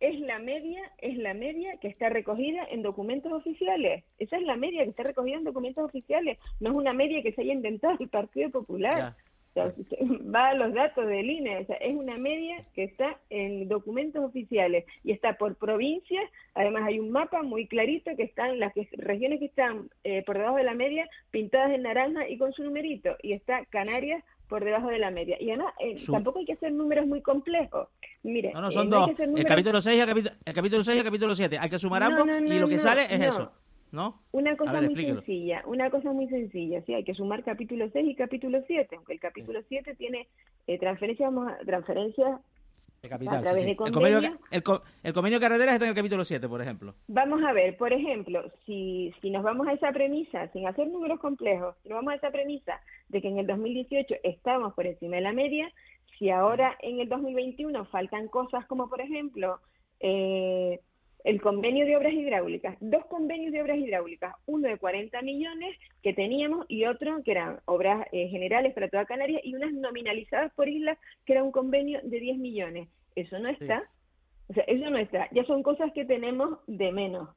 [0.01, 4.05] es la media, es la media que está recogida en documentos oficiales.
[4.19, 6.39] Esa es la media que está recogida en documentos oficiales.
[6.61, 9.17] No es una media que se haya inventado el Partido Popular.
[9.55, 9.73] sea,
[10.35, 14.25] va a los datos del INE, o sea, es una media que está en documentos
[14.25, 19.41] oficiales y está por provincias, además hay un mapa muy clarito que están las regiones
[19.41, 23.17] que están eh, por debajo de la media pintadas en naranja y con su numerito,
[23.23, 25.37] y está Canarias por debajo de la media.
[25.41, 27.89] Y además, eh, tampoco hay que hacer números muy complejos.
[28.23, 29.11] Mire, no, no, son dos.
[29.19, 31.59] El capítulo 6 y el capítulo, el capítulo 6 y el capítulo 7.
[31.61, 33.53] Hay que sumar ambos y lo que sale es eso.
[33.91, 34.21] ¿No?
[34.33, 38.15] Una cosa muy sencilla, una cosa muy sencilla, sí, hay que sumar capítulo 6 y
[38.15, 40.29] capítulo 7, aunque el capítulo 7 tiene
[40.67, 41.33] eh, transferencias,
[41.65, 42.39] transferencias
[43.03, 46.95] de capital, el, convenio, el, convenio carretera está en el capítulo 7, por ejemplo.
[47.07, 51.21] Vamos a ver, por ejemplo, si, si nos vamos a esa premisa, sin hacer números
[51.21, 55.17] complejos, si nos vamos a esa premisa de que en el 2018 estamos por encima
[55.17, 55.73] de la media,
[56.19, 59.61] si ahora en el 2021 faltan cosas como, por ejemplo,
[60.01, 60.81] eh,
[61.24, 66.12] el convenio de obras hidráulicas, dos convenios de obras hidráulicas, uno de 40 millones que
[66.12, 70.68] teníamos y otro que eran obras eh, generales para toda Canarias y unas nominalizadas por
[70.68, 72.88] islas que era un convenio de 10 millones.
[73.14, 73.83] Eso no está.
[74.48, 75.28] O sea, eso no está.
[75.33, 77.28] Ya son cosas que tenemos de menos,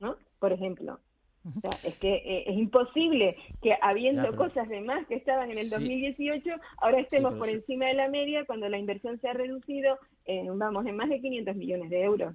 [0.00, 0.16] ¿no?
[0.38, 0.98] Por ejemplo.
[1.42, 5.56] O sea, es que eh, es imposible que habiendo cosas de más que estaban en
[5.56, 9.98] el 2018, ahora estemos por encima de la media cuando la inversión se ha reducido,
[10.26, 12.34] en, vamos, en más de 500 millones de euros.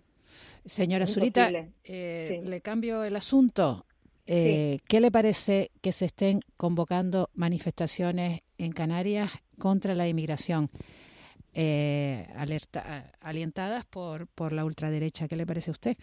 [0.66, 1.52] Señora Zurita,
[1.84, 3.86] eh, le cambio el asunto.
[4.28, 10.70] Eh, ¿Qué le parece que se estén convocando manifestaciones en Canarias contra la inmigración?
[11.54, 15.28] Eh, alerta, alientadas por, por la ultraderecha.
[15.28, 15.98] ¿Qué le parece a usted?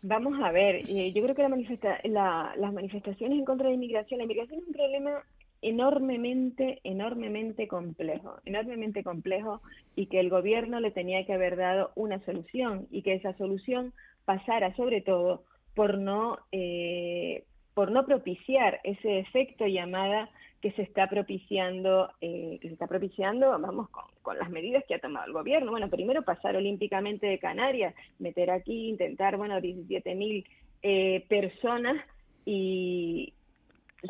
[0.00, 3.74] Vamos a ver, yo creo que la manifesta la, las manifestaciones en contra de la
[3.74, 5.24] inmigración, la inmigración es un problema
[5.62, 9.60] enormemente, enormemente complejo, enormemente complejo
[9.96, 13.92] y que el gobierno le tenía que haber dado una solución y que esa solución
[14.24, 15.42] pasara sobre todo
[15.74, 17.44] por no, eh,
[17.74, 23.50] por no propiciar ese efecto llamada que se está propiciando, eh, que se está propiciando,
[23.50, 25.70] vamos, con, las medidas que ha tomado el gobierno.
[25.70, 30.44] Bueno, primero pasar olímpicamente de Canarias, meter aquí, intentar, bueno, 17.000 mil
[30.82, 31.96] eh, personas
[32.44, 33.32] y,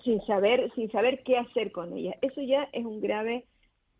[0.04, 2.16] sin saber, sin saber qué hacer con ella.
[2.20, 3.44] Eso ya es un grave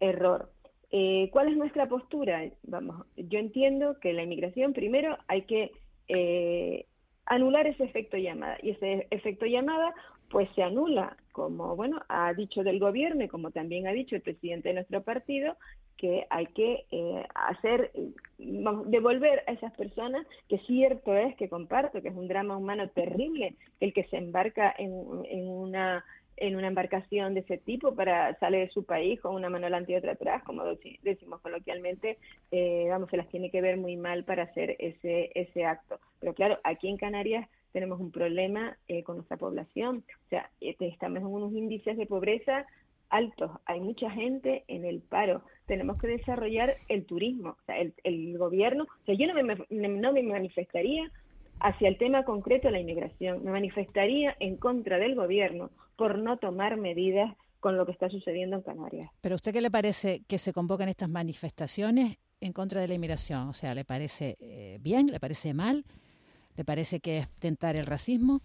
[0.00, 0.50] error.
[0.90, 2.42] Eh, ¿Cuál es nuestra postura?
[2.62, 5.70] Vamos, yo entiendo que la inmigración primero hay que
[6.08, 6.86] eh,
[7.26, 9.94] anular ese efecto llamada y ese efecto llamada
[10.30, 14.22] pues se anula, como bueno ha dicho del gobierno y como también ha dicho el
[14.22, 15.56] presidente de nuestro partido,
[15.98, 17.90] que hay que eh, hacer,
[18.38, 23.56] devolver a esas personas, que cierto es que comparto, que es un drama humano terrible
[23.80, 24.92] el que se embarca en,
[25.28, 26.04] en una
[26.40, 29.92] en una embarcación de ese tipo para salir de su país con una mano delante
[29.92, 30.62] y otra atrás, como
[31.02, 32.18] decimos coloquialmente,
[32.50, 35.98] eh, vamos, se las tiene que ver muy mal para hacer ese, ese acto.
[36.20, 41.18] Pero claro, aquí en Canarias tenemos un problema eh, con nuestra población, o sea, estamos
[41.18, 42.66] en unos índices de pobreza
[43.10, 48.38] altos, hay mucha gente en el paro, tenemos que desarrollar el turismo, o sea, el,
[48.38, 51.10] gobierno, o sea, yo no me, no me manifestaría
[51.60, 56.36] hacia el tema concreto de la inmigración, me manifestaría en contra del gobierno por no
[56.38, 59.10] tomar medidas con lo que está sucediendo en Canarias.
[59.20, 63.48] Pero usted qué le parece que se convocan estas manifestaciones en contra de la inmigración?
[63.48, 65.06] O sea, ¿le parece eh, bien?
[65.08, 65.84] ¿Le parece mal?
[66.56, 68.42] ¿Le parece que es tentar el racismo?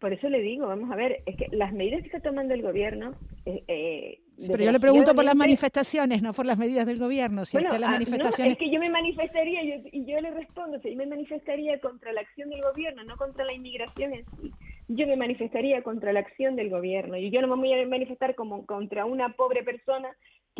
[0.00, 2.62] Por eso le digo, vamos a ver, es que las medidas que está tomando el
[2.62, 3.12] gobierno...
[3.44, 7.44] Eh, eh pero yo le pregunto por las manifestaciones, no por las medidas del gobierno.
[7.44, 8.54] Si las ah, manifestaciones...
[8.54, 12.48] es que yo me manifestaría, y yo le respondo, yo me manifestaría contra la acción
[12.48, 14.50] del gobierno, no contra la inmigración en sí.
[14.88, 18.34] Yo me manifestaría contra la acción del gobierno y yo no me voy a manifestar
[18.34, 20.08] como contra una pobre persona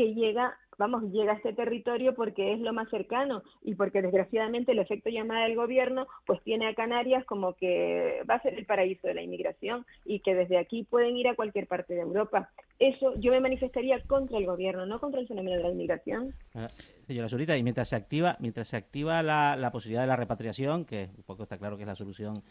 [0.01, 4.73] que llega, vamos, llega a este territorio porque es lo más cercano y porque desgraciadamente
[4.73, 8.65] el efecto llamada del gobierno pues tiene a Canarias como que va a ser el
[8.65, 12.49] paraíso de la inmigración y que desde aquí pueden ir a cualquier parte de Europa.
[12.79, 16.35] Eso yo me manifestaría contra el gobierno, no contra el fenómeno de la inmigración.
[16.55, 16.71] Ah,
[17.07, 20.87] señora Zurita, y mientras se activa, mientras se activa la, la posibilidad de la repatriación,
[20.87, 22.43] que un poco está claro que es la solución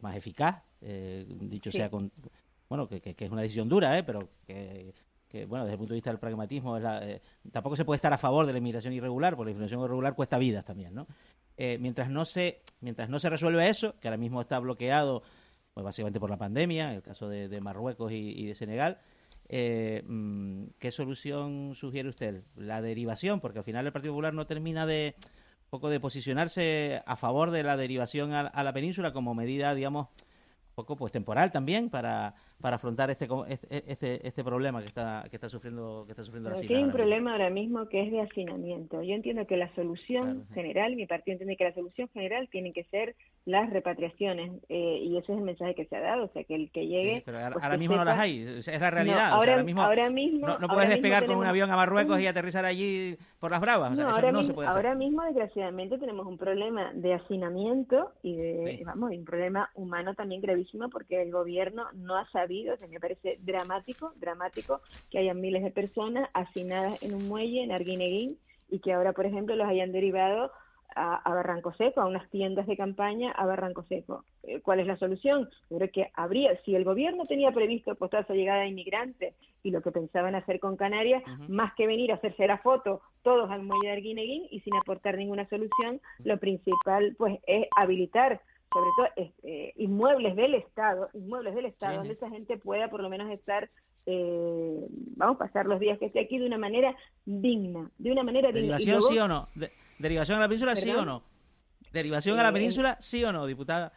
[0.00, 2.10] más eficaz, eh, dicho sea con
[2.68, 4.02] bueno que, que, es una decisión dura, ¿eh?
[4.02, 4.92] pero que
[5.28, 7.20] que bueno, desde el punto de vista del pragmatismo, eh,
[7.52, 10.38] tampoco se puede estar a favor de la inmigración irregular, porque la inmigración irregular cuesta
[10.38, 11.06] vidas también, ¿no?
[11.56, 15.22] Eh, mientras no se mientras no se resuelve eso, que ahora mismo está bloqueado,
[15.74, 18.98] pues básicamente por la pandemia, el caso de, Marruecos y, de Senegal,
[19.48, 22.44] eh, mm, ¿qué solución sugiere usted?
[22.56, 25.16] La derivación, porque al final el Partido Popular no termina de
[25.68, 30.08] poco de posicionarse a favor de la derivación a la península como medida, digamos,
[30.74, 33.28] poco pues temporal también para, para afrontar este,
[33.86, 37.32] este, este problema que está, que está sufriendo, que está sufriendo la Hay un problema
[37.32, 39.02] ahora mismo que es de hacinamiento.
[39.02, 42.84] Yo entiendo que la solución general, mi partido entiende que la solución general tiene que
[42.84, 46.44] ser las repatriaciones eh, y ese es el mensaje que se ha dado, o sea,
[46.44, 47.22] que el que llegue...
[47.24, 49.30] pero ahora, pues mismo no las hay, es la realidad.
[49.30, 53.16] ahora, mismo, ahora, mismo, no, puedes despegar con un avión a Marruecos y aterrizar allí
[53.38, 54.84] por las bravas, o sea, ahora, no mismo, se puede hacer.
[54.84, 60.42] ahora mismo, desgraciadamente, tenemos un problema de hacinamiento y de, vamos, un problema humano también
[60.42, 64.80] gravísimo porque el gobierno no ha sabido, o me parece dramático, dramático
[65.10, 68.38] que haya miles de personas hacinadas en un muelle en Arguineguín
[68.70, 70.50] y que ahora, por ejemplo, los hayan derivado
[70.96, 74.24] a, Barranco Seco, a unas tiendas de campaña a Barranco Seco.
[74.42, 75.48] Eh, ¿Cuál es la solución?
[75.70, 79.70] Yo creo que habría, si el gobierno tenía previsto apostar esa llegada de inmigrantes y
[79.70, 83.62] lo que pensaban hacer con Canarias, más que venir a hacerse la foto todos al
[83.62, 88.40] muelle de Arguineguín y sin aportar ninguna solución, lo principal pues es habilitar
[88.72, 89.06] sobre todo
[89.44, 93.70] eh, inmuebles del Estado, inmuebles del Estado, donde esa gente pueda por lo menos estar
[94.10, 98.22] eh, vamos a pasar los días que esté aquí de una manera digna, de una
[98.22, 98.78] manera digna.
[98.78, 99.48] sí o no?
[99.98, 101.22] ¿Derivación a la península, sí o no?
[101.92, 103.92] ¿Derivación a la eh, península, sí o no, diputada?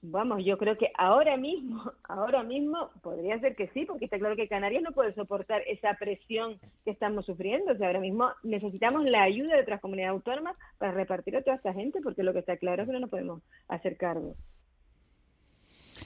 [0.00, 4.36] Vamos, yo creo que ahora mismo, ahora mismo podría ser que sí, porque está claro
[4.36, 7.72] que Canarias no puede soportar esa presión que estamos sufriendo.
[7.72, 11.56] O sea, ahora mismo necesitamos la ayuda de otras comunidades autónomas para repartir a toda
[11.56, 14.36] esta gente, porque lo que está claro es que no nos podemos hacer cargo.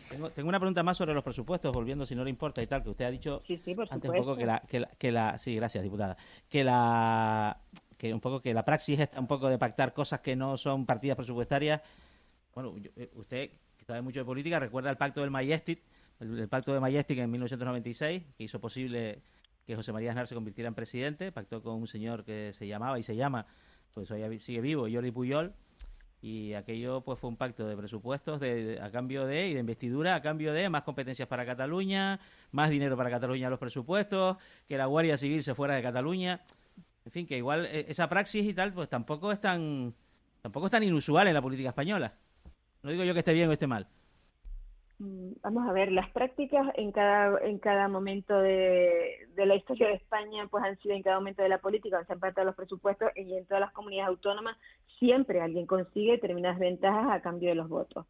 [0.08, 2.90] Tengo, una pregunta más sobre los presupuestos, volviendo si no le importa y tal, que
[2.90, 3.42] usted ha dicho
[3.90, 6.16] antes un poco que la, que que la, sí, gracias diputada,
[6.48, 7.58] que la
[7.98, 10.86] que un poco que la praxis está un poco de pactar cosas que no son
[10.86, 11.82] partidas presupuestarias.
[12.54, 13.50] Bueno, eh, usted
[13.92, 15.82] sabe mucho de política recuerda el pacto del Majestic,
[16.18, 19.20] el, pacto de Majestic en 1996 que hizo posible
[19.66, 22.98] que José María Aznar se convirtiera en presidente, pactó con un señor que se llamaba
[22.98, 23.44] y se llama,
[23.92, 25.52] pues hoy sigue vivo, Jordi Puyol,
[26.22, 30.14] y aquello pues fue un pacto de presupuestos de, a cambio de y de investidura
[30.14, 32.18] a cambio de más competencias para Cataluña,
[32.50, 36.40] más dinero para Cataluña en los presupuestos, que la Guardia Civil se fuera de Cataluña.
[37.04, 39.94] En fin, que igual eh, esa praxis y tal, pues tampoco es tan,
[40.40, 42.14] tampoco es tan inusual en la política española.
[42.82, 43.86] No digo yo que esté bien o esté mal.
[44.98, 49.88] Mm, vamos a ver, las prácticas en cada, en cada momento de, de la historia
[49.88, 52.54] de España pues han sido en cada momento de la política, se han de los
[52.54, 54.56] presupuestos y en todas las comunidades autónomas
[54.98, 58.06] siempre alguien consigue determinadas ventajas a cambio de los votos.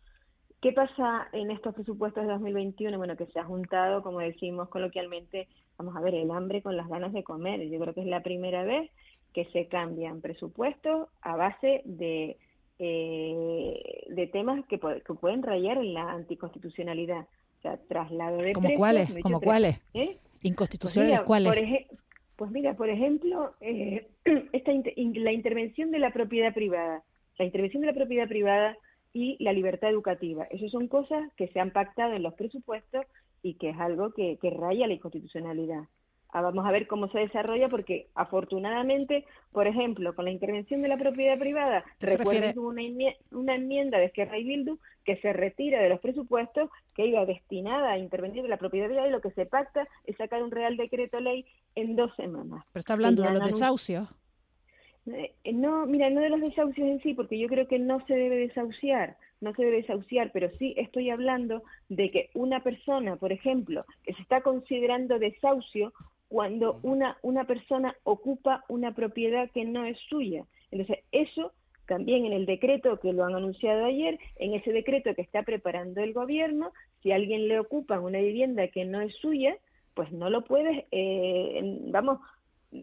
[0.61, 2.97] ¿Qué pasa en estos presupuestos de 2021?
[2.97, 6.89] Bueno, que se ha juntado, como decimos coloquialmente, vamos a ver, el hambre con las
[6.89, 7.69] ganas de comer.
[7.69, 8.89] Yo creo que es la primera vez
[9.33, 12.39] que se cambian presupuestos a base de,
[12.79, 17.21] eh, de temas que, pueden rayar en la anticonstitucionalidad.
[17.59, 19.11] O sea, traslado de ¿Como cuáles?
[19.23, 19.81] ¿Como cuáles?
[19.95, 20.19] ¿Eh?
[20.43, 21.87] ¿Inconstitucionales pues cuáles?
[22.37, 24.09] pues mira, por ejemplo, eh,
[24.53, 27.05] esta la intervención de la propiedad privada.
[27.39, 28.77] La intervención de la propiedad privada
[29.13, 30.45] y la libertad educativa.
[30.51, 33.05] Esas son cosas que se han pactado en los presupuestos
[33.43, 35.85] y que es algo que, raya la inconstitucionalidad.
[36.41, 40.97] Vamos a ver cómo se desarrolla porque afortunadamente, por ejemplo, con la intervención de la
[40.97, 42.83] propiedad privada, recuerden una,
[43.33, 47.93] una enmienda de Esquerra y Bildu que se retira de los presupuestos que iba destinada
[47.93, 50.77] a intervenir en la propiedad privada y lo que se pacta es sacar un real
[50.77, 52.65] decreto ley en dos semanas.
[52.73, 54.09] Pero está hablando de los desahucios.
[55.07, 58.15] Eh, no, mira, no de los desahucios en sí, porque yo creo que no se
[58.15, 63.33] debe desahuciar, no se debe desahuciar, pero sí estoy hablando de que una persona, por
[63.33, 65.93] ejemplo, que se está considerando desahucio
[66.33, 70.47] cuando una, una persona ocupa una propiedad que no es suya.
[70.71, 71.53] Entonces, eso
[71.87, 76.01] también en el decreto que lo han anunciado ayer, en ese decreto que está preparando
[76.01, 79.59] el gobierno, si alguien le ocupa una vivienda que no es suya,
[79.93, 82.19] pues no lo puedes, eh, vamos,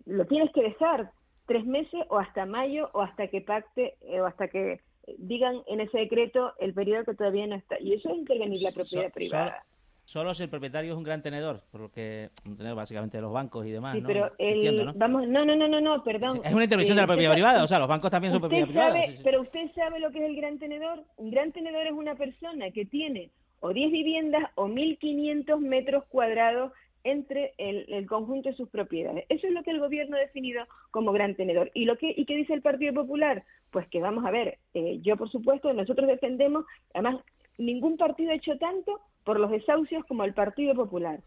[0.05, 1.09] lo tienes que dejar
[1.47, 4.81] tres meses o hasta mayo o hasta que pacte eh, o hasta que
[5.17, 7.79] digan en ese decreto el periodo que todavía no está.
[7.79, 9.63] Y eso es intervenir la propiedad privada.
[10.09, 13.31] Solo, si el propietario es un gran tenedor, por lo que tenedor básicamente de los
[13.31, 14.93] bancos y demás, sí, pero el, ¿no?
[14.95, 16.41] Vamos, no, no, no, no, perdón.
[16.43, 18.95] Es una intervención de la propiedad privada, o sea, los bancos también son propiedad privada.
[19.23, 21.03] Pero usted sabe lo que es el gran tenedor.
[21.17, 26.71] Un gran tenedor es una persona que tiene o 10 viviendas o 1.500 metros cuadrados
[27.03, 29.25] entre el, conjunto de sus propiedades.
[29.29, 31.69] Eso es lo que el gobierno ha definido como gran tenedor.
[31.75, 33.43] ¿Y, lo que, y qué dice el Partido Popular?
[33.69, 37.17] Pues que vamos a ver, eh, yo por supuesto, nosotros defendemos, además,
[37.59, 41.19] ningún partido ha hecho tanto por los desahucios como el Partido Popular.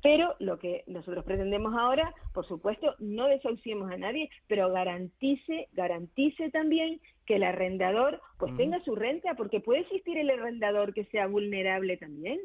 [0.00, 6.50] Pero lo que nosotros pretendemos ahora, por supuesto, no desahuciemos a nadie, pero garantice, garantice
[6.50, 11.26] también que el arrendador pues tenga su renta, porque puede existir el arrendador que sea
[11.26, 12.38] vulnerable también.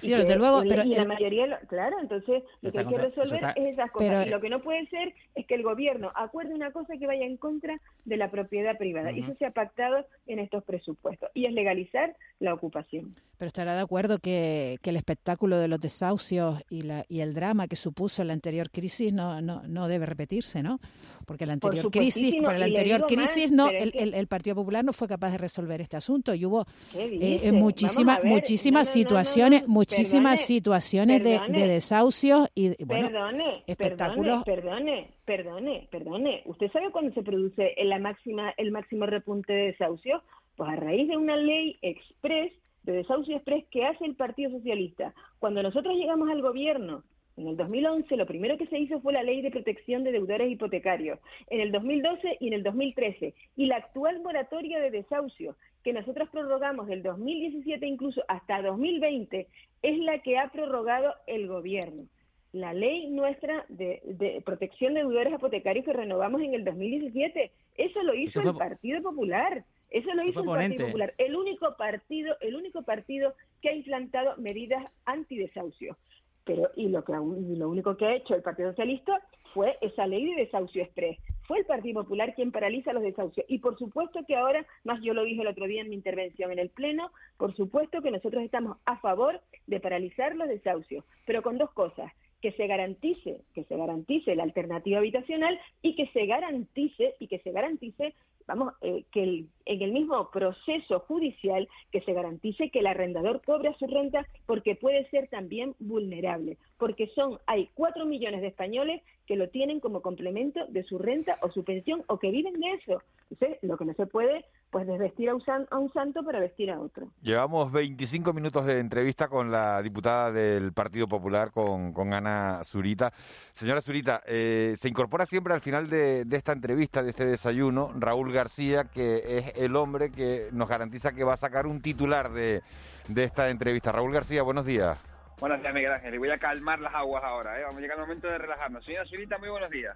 [0.00, 3.72] Sí, desde luego, pero y la mayoría, claro, entonces lo que hay que resolver es
[3.74, 4.26] esas cosas.
[4.26, 7.24] y lo que no puede ser es que el gobierno acuerde una cosa que vaya
[7.24, 9.12] en contra de la propiedad privada.
[9.12, 11.30] Y eso se ha pactado en estos presupuestos.
[11.34, 13.14] Y es legalizar la ocupación.
[13.36, 17.34] Pero estará de acuerdo que, que el espectáculo de los desahucios y, la, y el
[17.34, 20.80] drama que supuso la anterior crisis no, no, no debe repetirse, ¿no?
[21.26, 25.08] Porque la anterior crisis, por la anterior crisis, no, el, el, Partido Popular no fue
[25.08, 31.68] capaz de resolver este asunto y hubo eh, muchísimas, muchísimas situaciones, muchísimas situaciones de, de,
[31.68, 34.42] desahucios y bueno, perdone, espectáculos.
[34.44, 40.22] Perdone, perdone, perdone, ¿Usted sabe cuándo se produce la máxima, el máximo repunte de desahucios?
[40.56, 45.14] Pues a raíz de una ley express de desahucio express que hace el Partido Socialista.
[45.38, 47.04] Cuando nosotros llegamos al gobierno
[47.40, 50.50] en el 2011 lo primero que se hizo fue la ley de protección de deudores
[50.50, 51.18] hipotecarios,
[51.48, 53.34] en el 2012 y en el 2013.
[53.56, 59.48] Y la actual moratoria de desahucio, que nosotros prorrogamos del 2017 incluso hasta 2020,
[59.82, 62.04] es la que ha prorrogado el gobierno.
[62.52, 68.14] La ley nuestra de, protección de deudores hipotecarios que renovamos en el 2017, eso lo
[68.14, 69.64] hizo el Partido Popular.
[69.88, 74.36] Eso lo hizo el Partido Popular, el único partido, el único partido que ha implantado
[74.36, 75.96] medidas antidesahucio.
[76.44, 79.20] Pero y lo que lo único que ha hecho el Partido Socialista
[79.52, 81.18] fue esa ley de desahucio express.
[81.42, 83.44] Fue el Partido Popular quien paraliza los desahucios.
[83.48, 86.52] Y por supuesto que ahora, más yo lo dije el otro día en mi intervención
[86.52, 91.42] en el Pleno, por supuesto que nosotros estamos a favor de paralizar los desahucios, pero
[91.42, 96.26] con dos cosas que se garantice, que se garantice la alternativa habitacional y que se
[96.26, 98.14] garantice y que se garantice
[98.50, 103.72] vamos, eh, que en el mismo proceso judicial que se garantice que el arrendador cobra
[103.78, 109.36] su renta porque puede ser también vulnerable, porque son, hay cuatro millones de españoles que
[109.36, 113.00] lo tienen como complemento de su renta o su pensión o que viven de eso.
[113.30, 117.12] Entonces, lo que no se puede, pues desvestir a un, santo para vestir a otro.
[117.22, 123.12] Llevamos 25 minutos de entrevista con la diputada del Partido Popular, con, con Ana Zurita.
[123.52, 127.92] Señora Zurita, eh, se incorpora siempre al final de, de esta entrevista, de este desayuno,
[127.96, 132.30] Raúl García, que es el hombre que nos garantiza que va a sacar un titular
[132.30, 132.62] de,
[133.06, 133.92] de esta entrevista.
[133.92, 134.98] Raúl García, buenos días.
[135.38, 136.14] Buenos días, Miguel Ángel.
[136.14, 137.64] Y voy a calmar las aguas ahora, ¿eh?
[137.64, 138.82] Vamos a llegar al momento de relajarnos.
[138.82, 139.94] Señora Zurita, muy buenos días.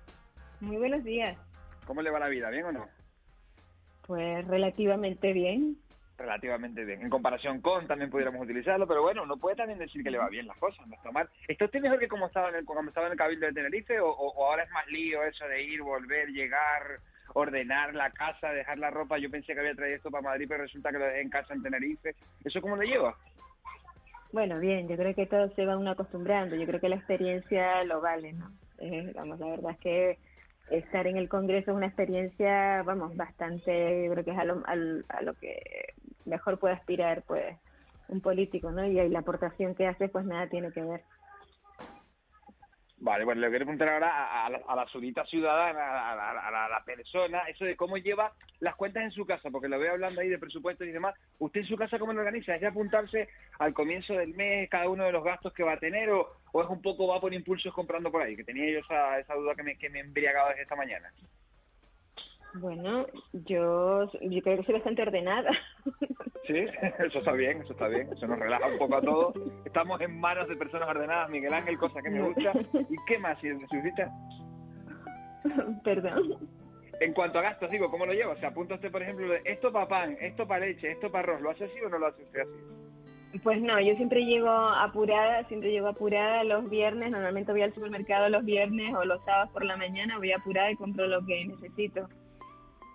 [0.61, 1.39] Muy buenos días.
[1.87, 2.51] ¿Cómo le va la vida?
[2.51, 2.87] ¿Bien o no?
[4.07, 5.79] Pues relativamente bien.
[6.19, 7.01] Relativamente bien.
[7.01, 10.29] En comparación con, también pudiéramos utilizarlo, pero bueno, uno puede también decir que le va
[10.29, 11.31] bien las cosas, no está mal.
[11.49, 13.99] ¿Está usted mejor que como estaba en el, como estaba en el Cabildo de Tenerife
[14.01, 17.01] o, o ahora es más lío eso de ir, volver, llegar,
[17.35, 19.19] ordenar la casa, dejar la ropa?
[19.19, 21.53] Yo pensé que había traído esto para Madrid, pero resulta que lo dejé en casa
[21.53, 22.15] en Tenerife.
[22.45, 23.15] ¿Eso cómo le lleva?
[24.33, 27.85] Bueno, bien, yo creo que todo se va uno acostumbrando, yo creo que la experiencia
[27.85, 28.51] lo vale, ¿no?
[29.15, 30.19] Vamos, la verdad es que
[30.71, 35.23] estar en el Congreso es una experiencia, vamos, bastante, creo que es a lo, a
[35.23, 37.57] lo que mejor puede aspirar, pues,
[38.09, 38.85] un político, ¿no?
[38.85, 41.03] Y, y la aportación que hace, pues nada tiene que ver.
[42.97, 47.77] Vale, bueno, le quiero preguntar ahora a, la, a ciudadana, a, la, persona, eso de
[47.77, 50.93] cómo lleva las cuentas en su casa, porque lo veo hablando ahí de presupuestos y
[50.93, 51.15] demás.
[51.39, 52.55] ¿Usted en su casa cómo lo organiza?
[52.55, 53.29] ¿Es de apuntarse
[53.59, 56.69] al comienzo del mes cada uno de los gastos que va a tener o, es
[56.69, 58.37] un poco va por impulsos comprando por ahí?
[58.37, 61.13] Que tenía yo esa, esa duda que me, que me embriagaba desde esta mañana.
[62.55, 65.51] Bueno, yo, yo creo que soy bastante ordenada.
[66.47, 66.59] Sí,
[66.99, 69.35] eso está bien, eso está bien, eso nos relaja un poco a todos.
[69.65, 72.53] Estamos en manos de personas ordenadas, Miguel Ángel, cosa que me gusta.
[72.91, 74.13] ¿Y qué más, si necesita?
[75.83, 76.37] Perdón.
[77.01, 78.35] En cuanto a gastos, digo, ¿cómo lo lleva?
[78.35, 81.33] O sea, apunta usted, por ejemplo, de esto para pan, esto para leche, esto para
[81.33, 83.41] arroz, ¿lo hace así o no lo hace usted así?
[83.43, 88.29] Pues no, yo siempre llego apurada, siempre llego apurada los viernes, normalmente voy al supermercado
[88.29, 92.07] los viernes o los sábados por la mañana, voy apurada y compro lo que necesito.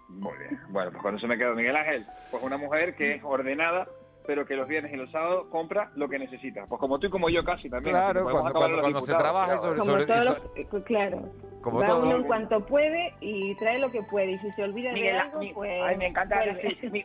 [0.10, 0.60] Muy bien.
[0.70, 3.88] Bueno, pues cuando se me queda Miguel Ángel, pues una mujer que es ordenada,
[4.26, 6.66] pero que los viernes y los sábados compra lo que necesita.
[6.68, 7.96] Pues como tú y como yo casi también.
[7.96, 9.84] Claro, cuando, se trabaja sobre...
[9.84, 11.32] sobre, eh, claro.
[11.62, 14.32] Como Va uno en cuanto puede y trae lo que puede.
[14.32, 15.82] Y si se olvida de algo, pues...
[15.84, 16.42] Ay, me encanta.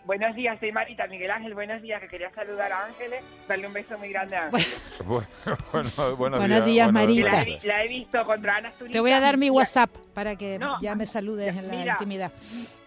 [0.05, 1.07] buenos días, soy Marita.
[1.09, 2.00] Miguel Ángel, buenos días.
[2.00, 3.24] Que quería saludar a Ángeles.
[3.48, 5.02] Darle un beso muy grande a Ángeles.
[5.05, 5.26] bueno,
[5.72, 7.44] buenos, buenos días, Marita.
[7.64, 11.07] La he, visto contra Ana Te voy a dar mi WhatsApp para que ya me
[11.07, 12.32] saludes en la intimidad.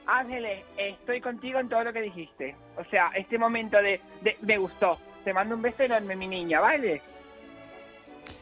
[0.08, 2.56] Ángeles, estoy contigo en todo lo que dijiste.
[2.78, 4.00] O sea, este momento de,
[4.42, 4.98] me gustó.
[5.26, 7.02] Te mando un beso enorme, mi niña, ¿vale?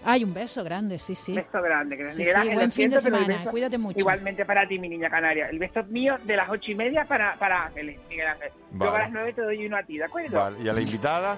[0.04, 1.34] Ay, un beso grande, sí, sí.
[1.34, 2.12] Beso grande.
[2.12, 4.00] sí, sí, buen fin de semana, cuídate mucho.
[4.00, 5.50] Igualmente para ti, mi niña canaria.
[5.50, 8.52] El beso mío de las ocho y media para, para Ángeles, Miguel Ángel.
[8.78, 10.38] Luego a las nueve te doy uno a ti, ¿de acuerdo?
[10.38, 10.58] Vale.
[10.62, 11.38] ¿Y a la invitada?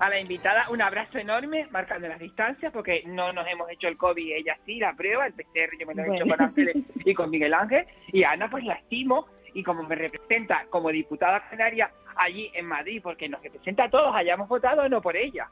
[0.00, 3.96] A la invitada, un abrazo enorme, marcando las distancias, porque no nos hemos hecho el
[3.96, 7.14] COVID, ella sí, la prueba, el PCR yo me lo he hecho con Ángeles y
[7.14, 7.86] con Miguel Ángel.
[8.12, 13.00] Y Ana, pues la estimo y como me representa como diputada canaria allí en Madrid,
[13.02, 15.48] porque nos representa a todos, hayamos votado o no por ella,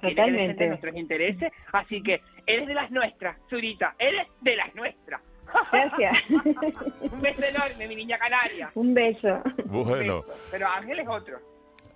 [0.00, 1.52] pues tiene que defender nuestros intereses.
[1.72, 5.20] Así que eres de las nuestras, Zurita, eres de las nuestras.
[5.70, 6.12] Gracias.
[7.12, 8.70] Un beso enorme, mi niña canaria.
[8.74, 9.42] Un beso.
[9.66, 10.24] Bueno.
[10.50, 11.38] Pero Ángel es otro.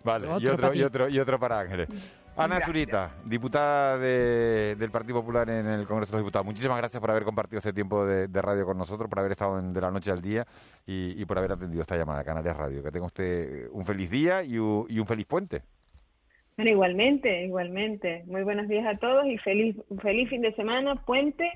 [0.05, 1.89] Vale, y otro, y otro, y otro para Ángeles.
[2.37, 6.45] Ana Zurita, diputada del Partido Popular en el Congreso de los Diputados.
[6.45, 9.81] Muchísimas gracias por haber compartido este tiempo de, radio con nosotros, por haber estado de
[9.81, 10.47] la noche al día
[10.85, 12.83] y, por haber atendido esta llamada a Canarias Radio.
[12.83, 15.63] Que tenga usted un feliz día y un, feliz puente.
[16.57, 18.25] Bueno, igualmente, igualmente.
[18.27, 21.51] Muy buenos días a todos y feliz, feliz fin de semana, puente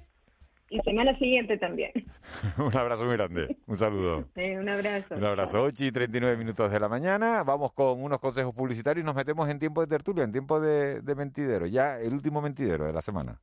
[0.68, 1.90] y semana siguiente también.
[2.58, 4.28] un abrazo muy grande, un saludo.
[4.36, 5.14] un abrazo.
[5.14, 7.42] Un abrazo, 8 y 39 minutos de la mañana.
[7.44, 11.00] Vamos con unos consejos publicitarios y nos metemos en tiempo de tertulia, en tiempo de,
[11.00, 11.64] de mentidero.
[11.66, 13.40] Ya el último mentidero de la semana.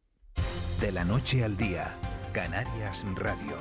[0.79, 1.87] De la noche al día,
[2.33, 3.57] Canarias Radio.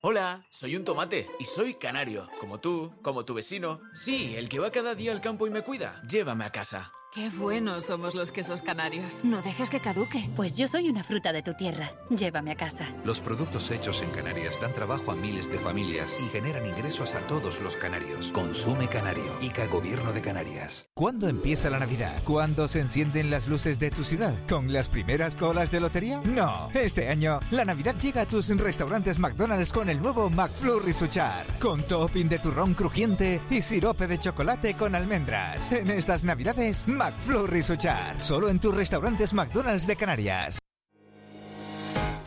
[0.00, 3.80] Hola, soy un tomate y soy canario, como tú, como tu vecino.
[3.94, 6.00] Sí, el que va cada día al campo y me cuida.
[6.08, 6.92] Llévame a casa.
[7.10, 9.24] Qué buenos somos los quesos canarios.
[9.24, 10.28] No dejes que caduque.
[10.36, 11.90] Pues yo soy una fruta de tu tierra.
[12.10, 12.86] Llévame a casa.
[13.02, 17.20] Los productos hechos en Canarias dan trabajo a miles de familias y generan ingresos a
[17.20, 18.30] todos los canarios.
[18.32, 19.24] Consume Canario.
[19.40, 20.90] ICA Gobierno de Canarias.
[20.92, 22.12] ¿Cuándo empieza la Navidad?
[22.24, 24.34] ¿Cuándo se encienden las luces de tu ciudad?
[24.46, 26.20] ¿Con las primeras colas de lotería?
[26.26, 26.68] No.
[26.74, 31.46] Este año, la Navidad llega a tus restaurantes McDonald's con el nuevo McFlurry Suchar.
[31.58, 35.72] Con topping de turrón crujiente y sirope de chocolate con almendras.
[35.72, 40.58] En estas Navidades, McFlurry Sochar, solo en tus restaurantes McDonald's de Canarias.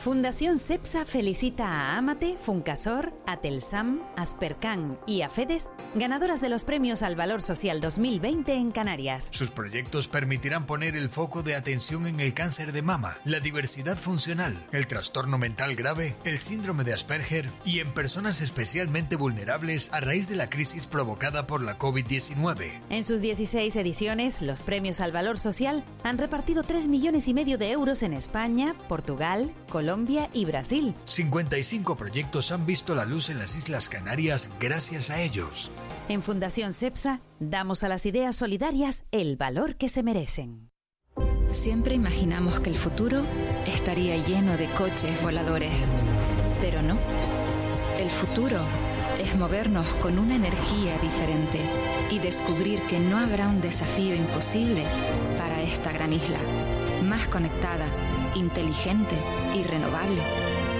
[0.01, 7.15] Fundación CEPSA felicita a Amate, Funcasor, Atelsam, Aspercan y Afedes, ganadoras de los premios al
[7.15, 9.29] Valor Social 2020 en Canarias.
[9.31, 13.95] Sus proyectos permitirán poner el foco de atención en el cáncer de mama, la diversidad
[13.95, 19.99] funcional, el trastorno mental grave, el síndrome de Asperger y en personas especialmente vulnerables a
[19.99, 22.71] raíz de la crisis provocada por la COVID-19.
[22.89, 27.59] En sus 16 ediciones, los premios al Valor Social han repartido 3 millones y medio
[27.59, 30.95] de euros en España, Portugal, Colombia, Colombia y Brasil.
[31.03, 35.69] 55 proyectos han visto la luz en las Islas Canarias gracias a ellos.
[36.07, 40.69] En Fundación CEPSA damos a las ideas solidarias el valor que se merecen.
[41.51, 43.25] Siempre imaginamos que el futuro
[43.67, 45.73] estaría lleno de coches voladores,
[46.61, 46.97] pero no.
[47.97, 48.61] El futuro
[49.19, 51.59] es movernos con una energía diferente
[52.09, 54.85] y descubrir que no habrá un desafío imposible
[55.37, 56.39] para esta gran isla,
[57.03, 57.87] más conectada
[58.35, 59.15] inteligente
[59.53, 60.21] y renovable.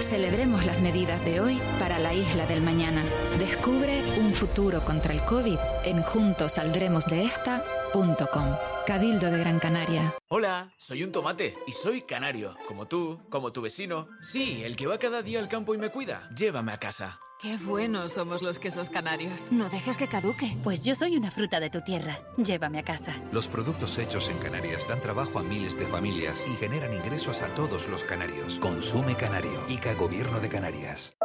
[0.00, 3.06] Celebremos las medidas de hoy para la isla del mañana.
[3.38, 8.56] Descubre un futuro contra el COVID en juntosaldremosdeesta.com.
[8.86, 10.14] Cabildo de Gran Canaria.
[10.28, 14.08] Hola, soy un tomate y soy canario, como tú, como tu vecino.
[14.22, 16.28] Sí, el que va cada día al campo y me cuida.
[16.34, 17.20] Llévame a casa.
[17.42, 19.50] Qué buenos somos los quesos canarios.
[19.50, 20.56] No dejes que caduque.
[20.62, 22.20] Pues yo soy una fruta de tu tierra.
[22.36, 23.16] Llévame a casa.
[23.32, 27.52] Los productos hechos en Canarias dan trabajo a miles de familias y generan ingresos a
[27.52, 28.60] todos los canarios.
[28.60, 29.60] Consume Canario.
[29.68, 31.16] ICA Gobierno de Canarias.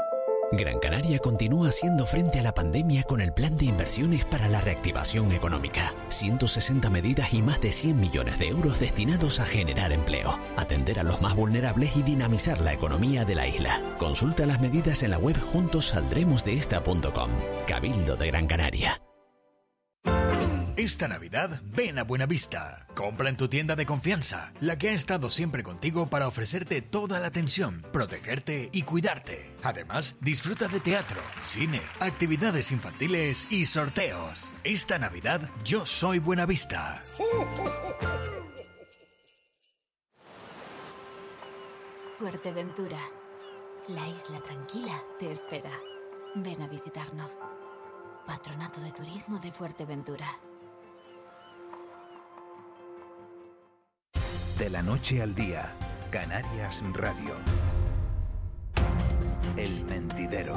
[0.52, 4.62] Gran Canaria continúa haciendo frente a la pandemia con el plan de inversiones para la
[4.62, 5.94] reactivación económica.
[6.08, 11.04] 160 medidas y más de 100 millones de euros destinados a generar empleo, atender a
[11.04, 13.82] los más vulnerables y dinamizar la economía de la isla.
[13.98, 17.30] Consulta las medidas en la web juntosaldremosdeesta.com.
[17.68, 19.02] Cabildo de Gran Canaria.
[20.78, 22.86] Esta Navidad ven a Buenavista.
[22.94, 27.20] Compra en tu tienda de confianza, la que ha estado siempre contigo para ofrecerte toda
[27.20, 29.56] la atención, protegerte y cuidarte.
[29.64, 34.52] Además, disfruta de teatro, cine, actividades infantiles y sorteos.
[34.64, 37.02] Esta Navidad yo soy Buenavista.
[42.20, 43.00] Fuerteventura.
[43.88, 45.72] La isla tranquila te espera.
[46.36, 47.36] Ven a visitarnos.
[48.28, 50.28] Patronato de Turismo de Fuerteventura.
[54.58, 55.70] De la noche al día,
[56.10, 57.36] Canarias Radio.
[59.56, 60.56] El mentidero.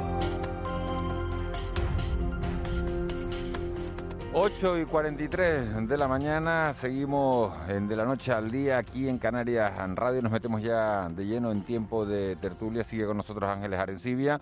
[4.33, 9.19] 8 y 43 de la mañana, seguimos en de la noche al día aquí en
[9.19, 13.47] Canarias en Radio, nos metemos ya de lleno en tiempo de tertulia, sigue con nosotros
[13.47, 14.41] Ángeles Arencibia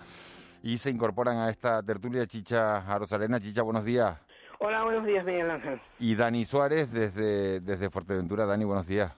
[0.63, 3.41] y se incorporan a esta tertulia Chicha Arosarena.
[3.41, 4.17] Chicha, buenos días.
[4.59, 5.81] Hola, buenos días, Miguel Ángel.
[5.99, 8.45] Y Dani Suárez desde, desde Fuerteventura.
[8.45, 9.11] Dani, buenos días.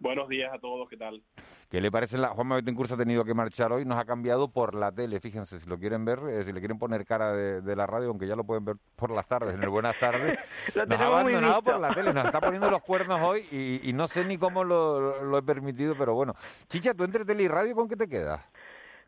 [0.00, 1.22] Buenos días a todos, ¿qué tal?
[1.70, 2.16] ¿Qué le parece?
[2.16, 5.60] La, Juanma Betancourt ha tenido que marchar hoy, nos ha cambiado por la tele, fíjense,
[5.60, 8.34] si lo quieren ver, eh, si le quieren poner cara de, la radio, aunque ya
[8.34, 10.38] lo pueden ver por las tardes, en el Buenas tardes,
[10.88, 14.24] nos ha abandonado por la tele, nos está poniendo los cuernos hoy y, no sé
[14.24, 16.34] ni cómo lo, lo, he permitido, pero bueno.
[16.68, 18.40] Chicha, tú entre tele y radio, ¿con qué te quedas?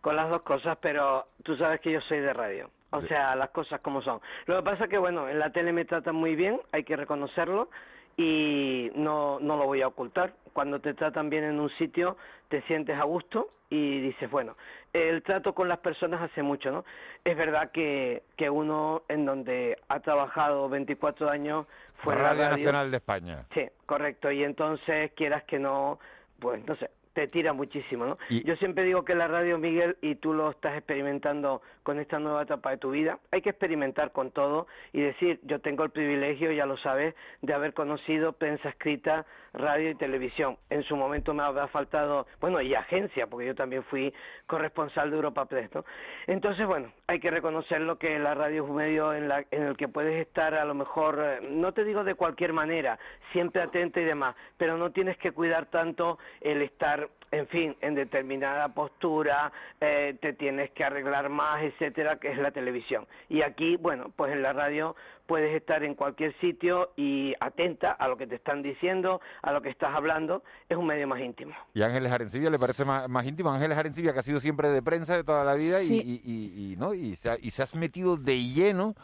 [0.02, 2.70] Con las dos cosas, pero tú sabes que yo soy de radio.
[2.90, 4.20] O sea, las cosas como son.
[4.44, 6.94] Lo que pasa es que, bueno, en la tele me tratan muy bien, hay que
[6.94, 7.70] reconocerlo,
[8.16, 10.34] y no, no lo voy a ocultar.
[10.52, 12.16] Cuando te tratan bien en un sitio,
[12.48, 14.56] te sientes a gusto y dices, bueno,
[14.92, 16.84] el trato con las personas hace mucho, ¿no?
[17.24, 21.66] Es verdad que, que uno en donde ha trabajado 24 años
[22.02, 23.46] fue Radio, la Radio Nacional de España.
[23.54, 24.30] Sí, correcto.
[24.30, 25.98] Y entonces, quieras que no,
[26.38, 28.18] pues no sé, te tira muchísimo, ¿no?
[28.28, 32.42] Yo siempre digo que la radio, Miguel, y tú lo estás experimentando con esta nueva
[32.42, 36.52] etapa de tu vida, hay que experimentar con todo y decir, yo tengo el privilegio,
[36.52, 40.56] ya lo sabes, de haber conocido prensa escrita, radio y televisión.
[40.70, 44.12] En su momento me habrá faltado, bueno, y agencia, porque yo también fui
[44.46, 45.84] corresponsal de Europa Press, ¿no?
[46.26, 49.76] Entonces, bueno, hay que reconocerlo que la radio es un medio en, la, en el
[49.76, 52.98] que puedes estar a lo mejor, eh, no te digo de cualquier manera,
[53.32, 57.94] siempre atento y demás, pero no tienes que cuidar tanto el estar en fin, en
[57.94, 59.50] determinada postura,
[59.80, 63.06] eh, te tienes que arreglar más, etcétera, que es la televisión.
[63.28, 64.94] Y aquí, bueno, pues en la radio
[65.26, 69.62] puedes estar en cualquier sitio y atenta a lo que te están diciendo, a lo
[69.62, 71.54] que estás hablando, es un medio más íntimo.
[71.72, 73.50] ¿Y Ángeles Arencibia le parece más, íntimo?
[73.50, 76.92] Ángeles Arencibia, que ha sido siempre de prensa de toda la vida y, y, ¿no?
[76.92, 78.94] y, se y se has metido de lleno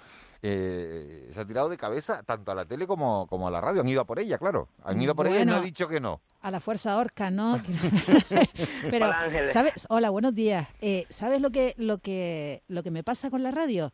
[0.41, 3.81] eh, se ha tirado de cabeza tanto a la tele como, como a la radio.
[3.81, 4.69] Han ido a por ella, claro.
[4.85, 6.21] Han ido a por ella y no ha dicho que no.
[6.43, 7.61] A la fuerza orca, ¿no?
[8.91, 9.87] Pero, hola, ¿sabes?
[9.89, 10.69] Hola, buenos días.
[10.81, 13.91] Eh, ¿Sabes lo que, lo, que, lo que me pasa con la radio?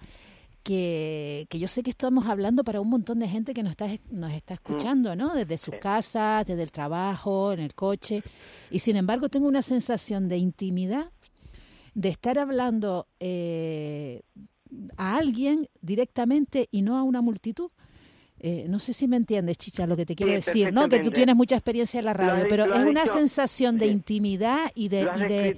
[0.63, 3.87] Que, que, yo sé que estamos hablando para un montón de gente que nos está,
[4.11, 5.35] nos está escuchando, ¿no?
[5.35, 8.23] Desde su casa, desde el trabajo, en el coche.
[8.71, 11.11] Y sin embargo tengo una sensación de intimidad,
[11.95, 14.23] de estar hablando eh,
[14.97, 17.71] a alguien directamente y no a una multitud.
[18.41, 20.89] Eh, no sé si me entiendes, Chicha, lo que te quiero decir, ¿no?
[20.89, 24.89] Que tú tienes mucha experiencia en la radio, pero es una sensación de intimidad y
[24.89, 25.57] de, y de,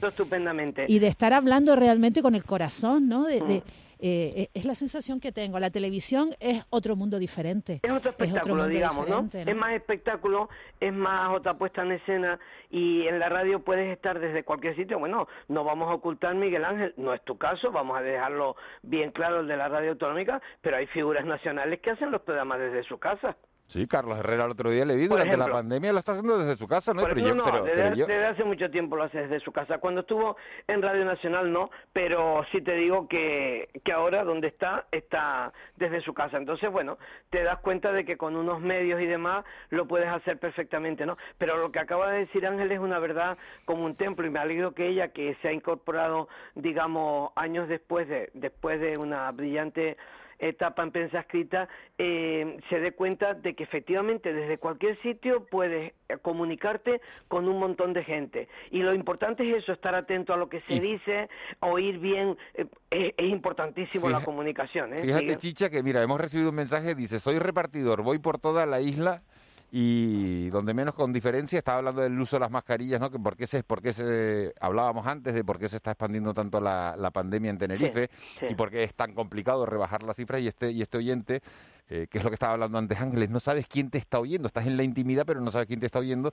[0.86, 3.24] y de estar hablando realmente con el corazón, ¿no?
[3.24, 3.50] de, mm.
[3.50, 3.62] Eh,
[3.98, 5.58] eh, es la sensación que tengo.
[5.58, 7.80] La televisión es otro mundo diferente.
[7.82, 9.28] Es otro espectáculo, digamos, ¿no?
[9.32, 10.48] Es más espectáculo,
[10.80, 12.38] es más otra puesta en escena
[12.70, 14.98] y en la radio puedes estar desde cualquier sitio.
[14.98, 19.10] Bueno, no vamos a ocultar, Miguel Ángel, no es tu caso, vamos a dejarlo bien
[19.10, 22.82] claro el de la radio autonómica, pero hay figuras nacionales que hacen los programas desde
[22.84, 23.36] su casa.
[23.66, 26.56] Sí, Carlos Herrera el otro día le vi, durante la pandemia lo está haciendo desde
[26.56, 27.02] su casa, ¿no?
[27.02, 29.78] pero yo, no, desde, hace mucho tiempo lo hace desde su casa.
[29.78, 30.36] Cuando estuvo
[30.68, 36.00] en Radio Nacional no, pero sí te digo que, que ahora donde está, está desde
[36.02, 36.36] su casa.
[36.36, 36.96] Entonces, bueno,
[37.30, 41.18] te das cuenta de que con unos medios y demás lo puedes hacer perfectamente, ¿no?
[41.36, 44.38] Pero lo que acaba de decir Ángel es una verdad como un templo y me
[44.38, 49.96] alegro que ella, que se ha incorporado, digamos, años después de, después de una brillante
[50.38, 51.68] etapa en prensa escrita,
[51.98, 57.58] eh, se dé cuenta de que efectivamente desde cualquier sitio puedes eh, comunicarte con un
[57.58, 58.48] montón de gente.
[58.70, 61.28] Y lo importante es eso, estar atento a lo que se dice,
[61.60, 64.92] oír bien, eh, es, importantísimo la comunicación.
[64.92, 68.80] Fíjate, Chicha, que mira, hemos recibido un mensaje, dice, soy repartidor, voy por toda la
[68.80, 69.22] isla
[69.70, 73.10] y donde menos con diferencia estaba hablando del uso de las mascarillas, ¿no?
[73.10, 76.32] Que por qué se, por qué se hablábamos antes de por qué se está expandiendo
[76.34, 78.10] tanto la, la pandemia en Tenerife
[78.48, 80.40] y por qué es tan complicado rebajar las cifras.
[80.40, 81.42] Y este y este oyente
[81.88, 84.48] eh, que es lo que estaba hablando antes Ángeles, no sabes quién te está oyendo,
[84.48, 86.32] estás en la intimidad pero no sabes quién te está oyendo.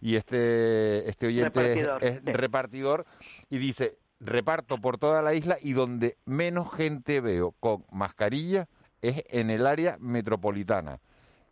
[0.00, 3.06] Y este este oyente es, repartidor
[3.50, 8.68] y dice reparto por toda la isla y donde menos gente veo con mascarilla
[9.02, 11.00] es en el área metropolitana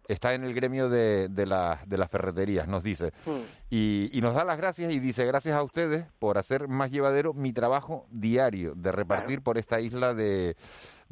[0.09, 1.45] está en el gremio de, de,
[1.87, 3.13] de las ferreterías, nos dice.
[3.25, 3.41] Hmm.
[3.71, 7.33] Y, y, nos da las gracias y dice, gracias a ustedes por hacer más llevadero
[7.35, 10.57] mi trabajo diario de repartir por esta isla de,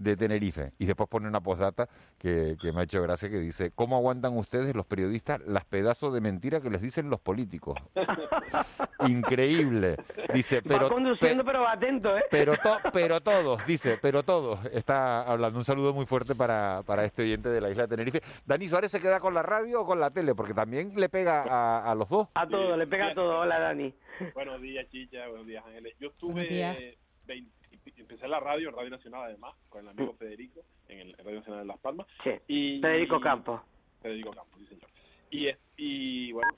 [0.00, 0.72] de Tenerife.
[0.78, 1.88] Y después pone una postdata
[2.18, 6.14] que, que, me ha hecho gracia que dice, ¿cómo aguantan ustedes los periodistas las pedazos
[6.14, 7.78] de mentira que les dicen los políticos?
[9.06, 9.96] Increíble.
[10.32, 10.88] Dice, pero...
[10.88, 12.24] conduciendo, pero atento, ¿eh?
[12.30, 12.54] Pero,
[12.92, 14.64] pero todos, dice, pero todos.
[14.72, 15.58] Está hablando.
[15.58, 18.22] Un saludo muy fuerte para, para este oyente de la isla de Tenerife.
[18.46, 21.42] Dani Suárez se queda con la radio o con la tele, porque también le pega
[21.42, 22.28] a, a los dos.
[22.34, 23.42] A todos, le pega a todos.
[23.42, 23.94] Hola, Dani.
[24.34, 25.28] Buenos días, Chicha.
[25.28, 25.94] Buenos días, Ángeles.
[26.00, 26.96] Yo estuve...
[27.26, 27.59] 20
[27.96, 30.16] empecé en la radio, en Radio Nacional además, con el amigo mm.
[30.16, 32.06] Federico, en el Radio Nacional de Las Palmas.
[32.24, 33.60] Sí, y, Federico Campos.
[34.02, 34.90] Federico Campos, sí señor.
[35.30, 36.50] Y, y bueno,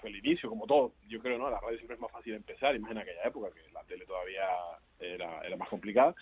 [0.00, 0.92] fue el inicio, como todo.
[1.08, 1.50] Yo creo, ¿no?
[1.50, 4.04] La radio siempre es más fácil empezar, y más en aquella época, que la tele
[4.06, 4.44] todavía
[5.00, 6.14] era, era más complicada.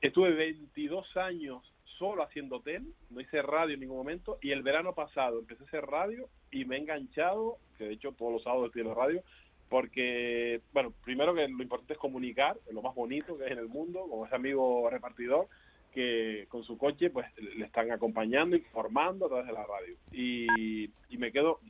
[0.00, 1.62] Estuve 22 años
[1.98, 5.66] solo haciendo tele, no hice radio en ningún momento, y el verano pasado empecé a
[5.66, 8.94] hacer radio y me he enganchado, que de hecho todos los sábados estoy en la
[8.94, 9.22] radio,
[9.68, 13.68] porque, bueno, primero que lo importante es comunicar, lo más bonito que hay en el
[13.68, 15.48] mundo, con ese amigo repartidor
[15.92, 19.96] que con su coche pues le están acompañando, informando a través de la radio.
[20.12, 21.60] Y, y me quedo,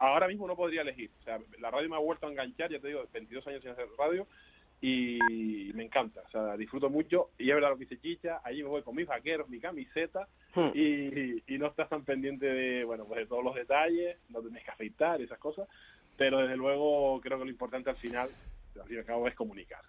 [0.00, 2.80] ahora mismo no podría elegir, o sea, la radio me ha vuelto a enganchar, ya
[2.80, 4.26] te digo, 22 años sin hacer radio,
[4.80, 8.62] y me encanta, o sea, disfruto mucho y es verdad lo que dice Chicha, allí
[8.62, 10.70] me voy con mis vaqueros, mi camiseta hmm.
[10.72, 14.62] y, y, no estás tan pendiente de, bueno, pues de todos los detalles, no tenés
[14.62, 15.68] que afeitar, esas cosas,
[16.18, 18.28] pero desde luego creo que lo importante al final,
[18.78, 19.80] al fin y al cabo, es comunicar.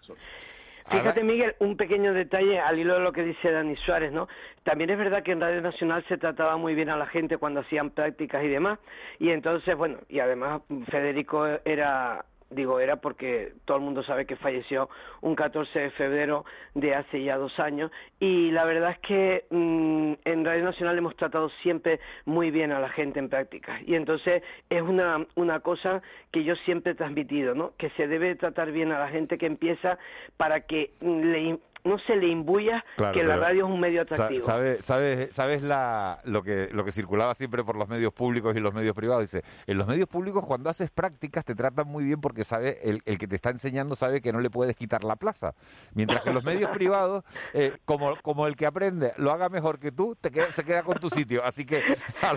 [0.88, 4.28] Fíjate, Miguel, un pequeño detalle al hilo de lo que dice Dani Suárez, ¿no?
[4.62, 7.60] También es verdad que en Radio Nacional se trataba muy bien a la gente cuando
[7.60, 8.78] hacían prácticas y demás,
[9.18, 14.36] y entonces, bueno, y además Federico era digo era porque todo el mundo sabe que
[14.36, 14.88] falleció
[15.20, 16.44] un 14 de febrero
[16.74, 21.16] de hace ya dos años y la verdad es que mm, en Radio Nacional hemos
[21.16, 26.02] tratado siempre muy bien a la gente en prácticas y entonces es una, una cosa
[26.32, 27.72] que yo siempre he transmitido, ¿no?
[27.78, 29.98] que se debe tratar bien a la gente que empieza
[30.36, 34.44] para que le no se le imbuya que la radio es un medio atractivo.
[34.44, 38.60] ¿Sabes sabe, sabes la, lo, que, lo que circulaba siempre por los medios públicos y
[38.60, 39.22] los medios privados?
[39.22, 43.02] Dice, en los medios públicos cuando haces prácticas te tratan muy bien porque sabe el,
[43.04, 45.54] el que te está enseñando sabe que no le puedes quitar la plaza.
[45.94, 47.24] Mientras que los medios privados,
[47.54, 50.82] eh, como, como el que aprende lo haga mejor que tú, te queda, se queda
[50.82, 51.44] con tu sitio.
[51.44, 51.82] Así que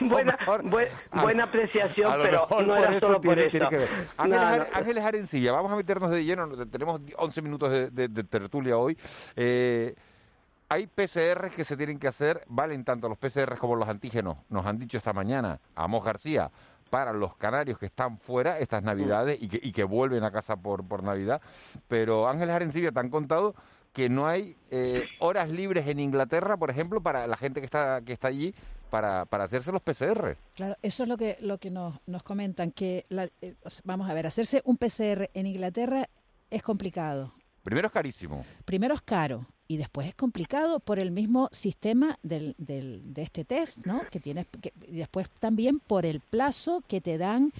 [0.01, 0.37] buena,
[1.11, 3.69] buena apreciación, pero no era solo por eso.
[3.69, 3.89] que ver.
[4.17, 8.97] Ángeles, Arencilla, vamos a meternos de lleno, tenemos 11 minutos de, de tertulia hoy.
[9.35, 9.95] Eh,
[10.69, 14.65] hay PCR que se tienen que hacer, valen tanto los PCR como los antígenos, nos
[14.65, 16.49] han dicho esta mañana Amos García,
[16.89, 20.55] para los canarios que están fuera estas navidades y, que, y que vuelven a casa
[20.55, 21.41] por, por Navidad.
[21.87, 23.55] Pero Ángeles Arencibia te han contado
[23.93, 28.01] que no hay eh, horas libres en Inglaterra, por ejemplo, para la gente que está,
[28.01, 28.53] que está allí
[28.89, 30.37] para, para hacerse los PCR.
[30.55, 33.05] Claro, eso es lo que, lo que nos, nos comentan, que
[33.41, 36.09] eh, vamos a ver, hacerse un PCR en Inglaterra
[36.49, 37.33] es complicado.
[37.63, 38.45] Primero es carísimo.
[38.65, 43.45] Primero es caro y después es complicado por el mismo sistema del, del, de este
[43.45, 44.01] test, ¿no?
[44.11, 47.53] Que tienes que, y después también por el plazo que te dan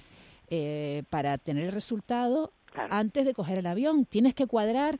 [0.48, 2.52] eh, para tener el resultado
[2.90, 4.04] antes de coger el avión.
[4.04, 4.98] Tienes que cuadrar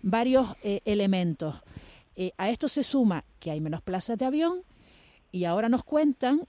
[0.00, 1.56] varios eh, elementos.
[2.16, 4.62] Eh, a esto se suma que hay menos plazas de avión
[5.32, 6.46] y ahora nos cuentan,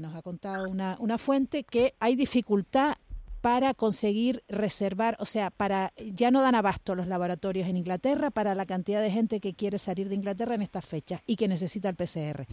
[0.00, 2.96] nos ha contado una, una fuente, que hay dificultad
[3.40, 8.54] para conseguir reservar, o sea, para ya no dan abasto los laboratorios en Inglaterra para
[8.54, 11.88] la cantidad de gente que quiere salir de Inglaterra en estas fechas y que necesita
[11.88, 12.46] el PCR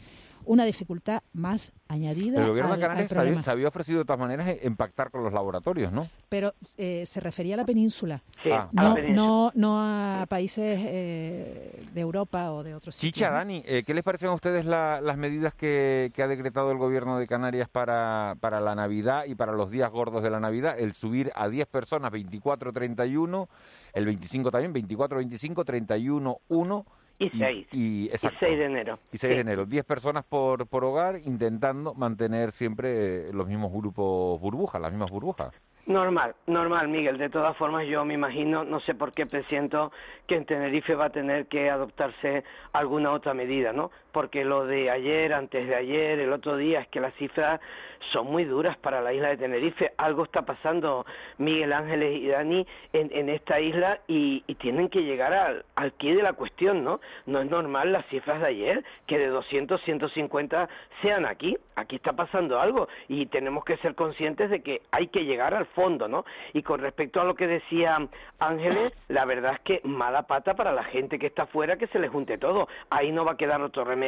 [0.48, 2.42] una dificultad más añadida.
[2.42, 6.08] El gobierno de Canarias se había, ofrecido de todas maneras impactar con los laboratorios, ¿no?
[6.30, 8.22] Pero eh, se refería a la península.
[8.52, 8.70] Ah.
[8.72, 13.14] no, no, no a países eh, de Europa o de otros sitios.
[13.14, 17.20] Chicha, Dani, eh, ¿qué les parecen a ustedes las medidas que, ha decretado el gobierno
[17.20, 20.80] de Canarias para, para la Navidad y para los días gordos de la Navidad?
[20.80, 23.48] El subir a 10 personas 24-31,
[23.94, 26.86] el 25 también, 24-25, 31-1
[27.20, 27.68] y 6.
[27.72, 29.00] Y, 6 de enero.
[29.12, 29.66] Y 6 de enero.
[29.66, 35.54] 10 personas por, por hogar intentando mantener siempre los mismos grupos burbujas, las mismas burbujas.
[35.88, 37.18] Normal, normal, Miguel.
[37.18, 39.94] De todas formas, yo me imagino, no sé por qué presiento
[40.28, 42.44] que en Tenerife va a tener que adoptarse
[42.74, 43.90] alguna otra medida, ¿no?
[44.18, 47.62] Porque lo de ayer, antes de ayer, el otro día, es que las cifras
[48.12, 49.92] son muy duras para la isla de Tenerife.
[49.98, 51.06] Algo está pasando,
[51.38, 56.24] Miguel Ángeles y Dani, en, esta isla y, tienen que llegar al, al quid de
[56.24, 57.00] la cuestión, ¿no?
[57.28, 60.68] No es normal las cifras de ayer, que de 200, 150
[61.04, 61.56] sean aquí.
[61.76, 65.68] Aquí está pasando algo y tenemos que ser conscientes de que hay que llegar al
[65.68, 66.26] fondo, ¿no?
[66.54, 68.00] Y con respecto a lo que decía
[68.40, 72.00] Ángeles, la verdad es que mala pata para la gente que está afuera que se
[72.00, 72.68] les junte todo.
[72.90, 74.07] Ahí no va a quedar otro remedio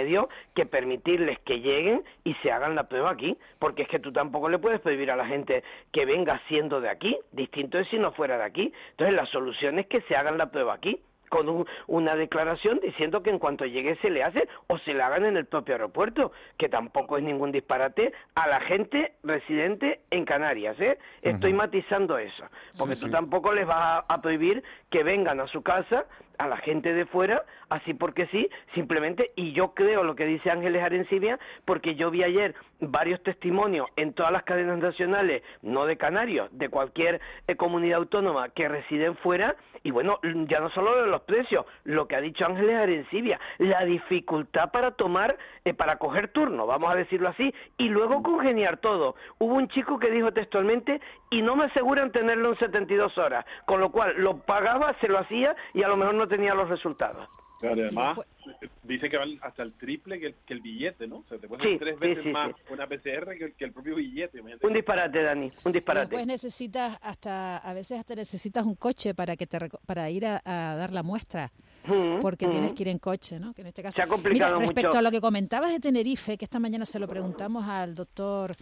[0.55, 4.49] que permitirles que lleguen y se hagan la prueba aquí, porque es que tú tampoco
[4.49, 8.11] le puedes pedir a la gente que venga siendo de aquí, distinto es si no
[8.11, 8.73] fuera de aquí.
[8.91, 13.29] Entonces la solución es que se hagan la prueba aquí con una declaración diciendo que
[13.29, 16.67] en cuanto llegue se le hace o se le hagan en el propio aeropuerto, que
[16.67, 20.79] tampoco es ningún disparate a la gente residente en Canarias.
[20.79, 20.97] ¿eh?
[21.21, 22.43] Estoy matizando eso,
[22.77, 26.05] porque tú tampoco les vas a, prohibir que vengan a su casa
[26.39, 30.49] a la gente de fuera, así porque sí, simplemente, y yo creo lo que dice
[30.49, 35.97] Ángeles Arencibia, porque yo vi ayer varios testimonios en todas las cadenas nacionales, no de
[35.97, 41.07] Canarios, de cualquier eh, comunidad autónoma que residen fuera, y bueno, ya no solo de
[41.07, 46.29] los precios, lo que ha dicho Ángeles Arencibia, la dificultad para tomar, eh, para coger
[46.29, 49.15] turno, vamos a decirlo así, y luego congeniar todo.
[49.39, 53.79] Hubo un chico que dijo textualmente, y no me aseguran tenerlo en 72 horas, con
[53.81, 57.27] lo cual lo pagaba, se lo hacía y a lo mejor no tenía los resultados.
[57.59, 58.17] Pero además,
[58.83, 61.17] dice que vale hasta el triple que el, billete, ¿no?
[61.17, 64.41] O sea, te puede tres veces más una PCR que, el propio billete.
[64.61, 66.07] Un disparate, Dani, un disparate.
[66.07, 70.41] Después necesitas hasta, a veces hasta necesitas un coche para que te para ir a,
[70.45, 71.51] dar la muestra,
[72.21, 73.53] porque tienes que ir en coche, ¿no?
[73.53, 73.95] Que en este caso.
[73.95, 76.97] Se ha complicado Mira, respecto a lo que comentabas de Tenerife, que esta mañana se
[76.97, 78.53] lo preguntamos al doctor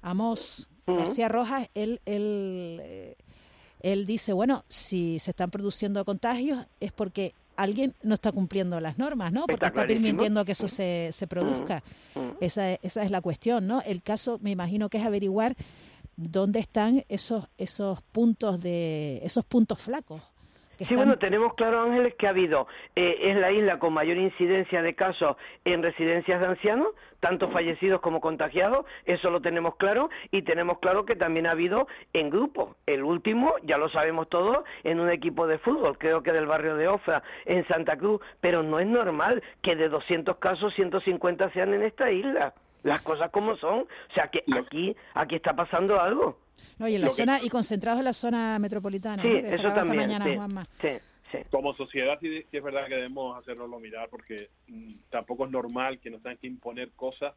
[0.00, 3.16] Amos García Rojas, él, él eh,
[3.84, 8.96] él dice, bueno, si se están produciendo contagios es porque alguien no está cumpliendo las
[8.96, 9.46] normas, ¿no?
[9.46, 11.84] Porque está, permitiendo que eso se, se produzca.
[12.14, 12.36] Mm, mm.
[12.40, 13.82] Esa, esa es la cuestión, ¿no?
[13.82, 15.54] El caso, me imagino que es averiguar
[16.16, 20.22] dónde están esos, esos puntos de, esos puntos flacos
[20.78, 22.66] Sí, bueno, tenemos claro, Ángeles, que ha habido,
[22.96, 26.88] eh, es la isla con mayor incidencia de casos en residencias de ancianos,
[27.20, 31.86] tanto fallecidos como contagiados, eso lo tenemos claro, y tenemos claro que también ha habido
[32.12, 32.76] en grupos.
[32.86, 36.76] El último, ya lo sabemos todos, en un equipo de fútbol, creo que del barrio
[36.76, 41.72] de Ofra, en Santa Cruz, pero no es normal que de 200 casos 150 sean
[41.72, 42.52] en esta isla.
[42.84, 46.38] Las cosas como son, o sea que aquí, aquí está pasando algo.
[46.78, 49.22] No, y en la zona y concentrados en la zona metropolitana.
[49.22, 50.10] Sí, eso también.
[51.50, 56.10] Como sociedad sí, es verdad que debemos hacernoslo mirar porque mm, tampoco es normal que
[56.10, 57.34] nos tengan que imponer cosas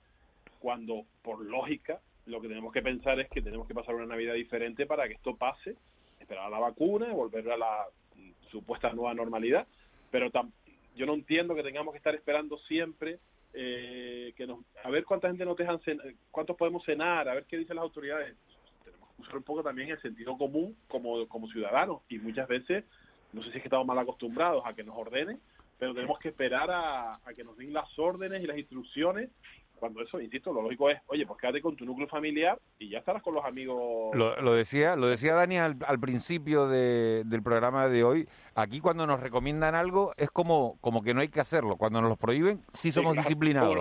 [0.59, 4.33] cuando por lógica lo que tenemos que pensar es que tenemos que pasar una Navidad
[4.33, 5.75] diferente para que esto pase,
[6.19, 7.85] esperar a la vacuna, volver a la
[8.15, 9.65] mm, supuesta nueva normalidad,
[10.11, 10.29] pero
[10.95, 13.19] yo no entiendo que tengamos que estar esperando siempre
[13.53, 15.79] eh, que nos, a ver cuánta gente nos dejan,
[16.31, 18.35] cuántos podemos cenar, a ver qué dicen las autoridades.
[19.17, 22.85] Usar un poco también el sentido común como, como ciudadanos y muchas veces,
[23.33, 25.39] no sé si es que estamos mal acostumbrados a que nos ordenen,
[25.79, 29.29] pero tenemos que esperar a que nos den las órdenes y las instrucciones
[29.79, 32.99] cuando eso, insisto, lo lógico es, oye, pues quédate con tu núcleo familiar y ya
[32.99, 34.15] estarás con los amigos.
[34.15, 38.27] Lo, decía, lo decía Dani al, principio del programa de hoy.
[38.55, 41.77] Aquí cuando nos recomiendan algo es como, como que no hay que hacerlo.
[41.77, 43.77] Cuando nos lo prohíben, sí somos disciplinados.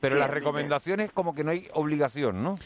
[0.00, 2.56] pero las recomendaciones como que no hay obligación, ¿no?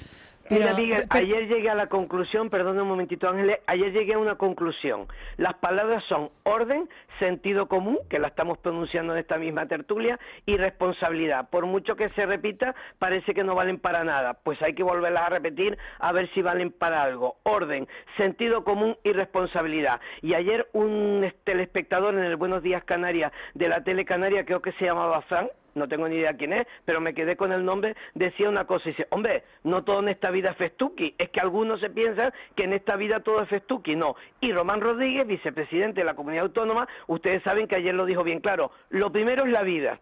[0.50, 4.34] Mira, Miguel, ayer llegué a la conclusión, perdón un momentito Ángeles, ayer llegué a una
[4.34, 5.06] conclusión.
[5.36, 6.88] Las palabras son orden,
[7.20, 11.48] sentido común, que la estamos pronunciando en esta misma tertulia, y responsabilidad.
[11.50, 14.34] Por mucho que se repita, parece que no valen para nada.
[14.34, 17.36] Pues hay que volverlas a repetir a ver si valen para algo.
[17.44, 17.86] Orden,
[18.16, 20.00] sentido común y responsabilidad.
[20.20, 24.72] Y ayer un telespectador en el Buenos Días Canarias de la Tele Canaria, creo que
[24.72, 27.96] se llamaba Frank, no tengo ni idea quién es, pero me quedé con el nombre,
[28.14, 31.40] decía una cosa, y dice, hombre, no todo en esta vida es festuki, es que
[31.40, 34.16] algunos se piensan que en esta vida todo es festuki, no.
[34.40, 38.40] Y Román Rodríguez, vicepresidente de la comunidad autónoma, ustedes saben que ayer lo dijo bien
[38.40, 40.00] claro, lo primero es la vida.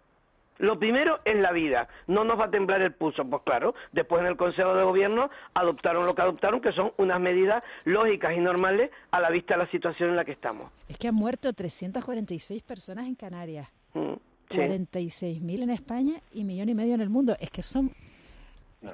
[0.59, 3.25] Lo primero es la vida, no nos va a temblar el pulso.
[3.25, 7.21] Pues claro, después en el Consejo de Gobierno adoptaron lo que adoptaron, que son unas
[7.21, 10.67] medidas lógicas y normales a la vista de la situación en la que estamos.
[10.89, 13.69] Es que han muerto 346 personas en Canarias.
[13.95, 14.15] Mm.
[14.49, 17.37] 46.000 en España y millón y medio en el mundo.
[17.41, 17.93] Es que son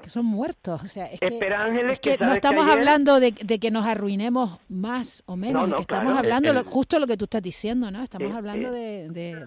[0.01, 0.81] que son muertos.
[0.81, 5.79] O sea, es que, no estamos hablando de, que nos arruinemos más o menos.
[5.79, 8.03] estamos hablando justo lo que tú estás diciendo, ¿no?
[8.03, 9.41] Estamos hablando de,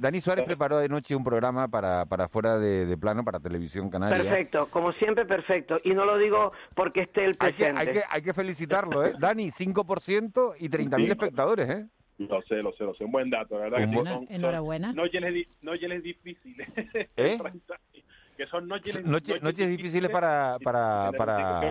[0.00, 4.22] Dani, Suárez preparó de noche un programa para, para fuera de, plano, para Televisión Canaria.
[4.22, 5.78] Perfecto, como siempre, perfecto.
[5.84, 7.80] Y no lo digo porque esté el presidente.
[7.80, 9.14] Hay que, hay que, hay que felicitarlo, ¿eh?
[9.18, 11.86] Dani, 5% y 30.000 espectadores, ¿eh?
[12.28, 13.04] Lo sé, lo sé, lo sé.
[13.04, 13.78] Un buen dato, ¿verdad?
[13.78, 14.92] Que son, enhorabuena.
[14.92, 16.68] noches, difíciles.
[17.16, 17.38] ¿Eh?
[18.36, 21.70] que son noches, noches, difíciles para para para,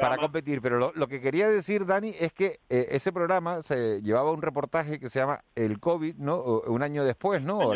[0.00, 4.32] para competir pero lo, que quería decir Dani es que eh, ese programa se llevaba
[4.32, 7.74] un reportaje que se llama el covid no un año después no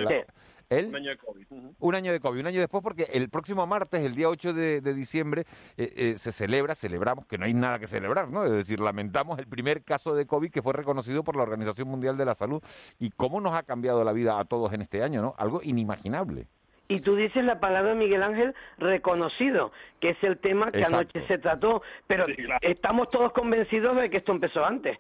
[0.71, 1.47] un año de COVID.
[1.79, 4.95] Un año de COVID, un año después, porque el próximo martes, el día 8 de,
[4.95, 5.45] diciembre,
[5.77, 8.45] eh, eh, se celebra, celebramos, que no hay nada que celebrar, ¿no?
[8.45, 12.17] Es decir, lamentamos el primer caso de COVID que fue reconocido por la Organización Mundial
[12.17, 12.63] de la Salud
[12.99, 15.35] y cómo nos ha cambiado la vida a todos en este año, ¿no?
[15.39, 16.49] Algo inimaginable.
[16.89, 21.39] Y tú dices la palabra Miguel Ángel reconocido, que es el tema que anoche se
[21.39, 22.25] trató, pero
[22.61, 24.97] estamos todos convencidos de que esto empezó antes.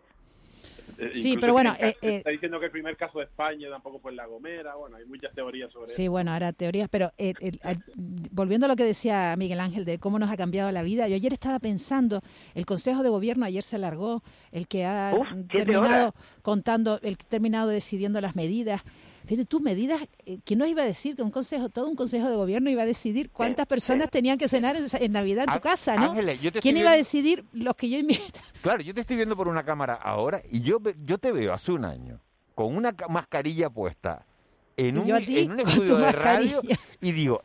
[0.98, 1.74] Eh, sí, pero bueno.
[1.78, 4.74] Eh, eh, está diciendo que el primer caso de España tampoco fue en La Gomera.
[4.74, 5.94] Bueno, hay muchas teorías sobre eso.
[5.94, 7.12] Sí, bueno, ahora teorías, pero
[8.32, 11.14] volviendo a lo que decía Miguel Ángel de cómo nos ha cambiado la vida, yo
[11.14, 12.20] ayer estaba pensando,
[12.54, 14.22] el Consejo de Gobierno ayer se alargó,
[14.52, 15.12] el que ha
[15.50, 18.82] terminado contando, el que ha terminado decidiendo las medidas.
[19.26, 22.30] Fíjate, tú medidas, eh, ¿quién nos iba a decir que un consejo, todo un consejo
[22.30, 25.96] de gobierno iba a decidir cuántas personas tenían que cenar en, Navidad en tu casa,
[25.96, 26.14] ¿no?
[26.60, 28.22] ¿Quién iba a decidir los que yo invito?
[28.62, 31.70] Claro, yo te estoy viendo por una cámara ahora y yo, yo te veo hace
[31.70, 32.20] un año
[32.54, 34.26] con una mascarilla puesta
[34.76, 36.62] en un, en un estudio de radio
[37.00, 37.42] y digo,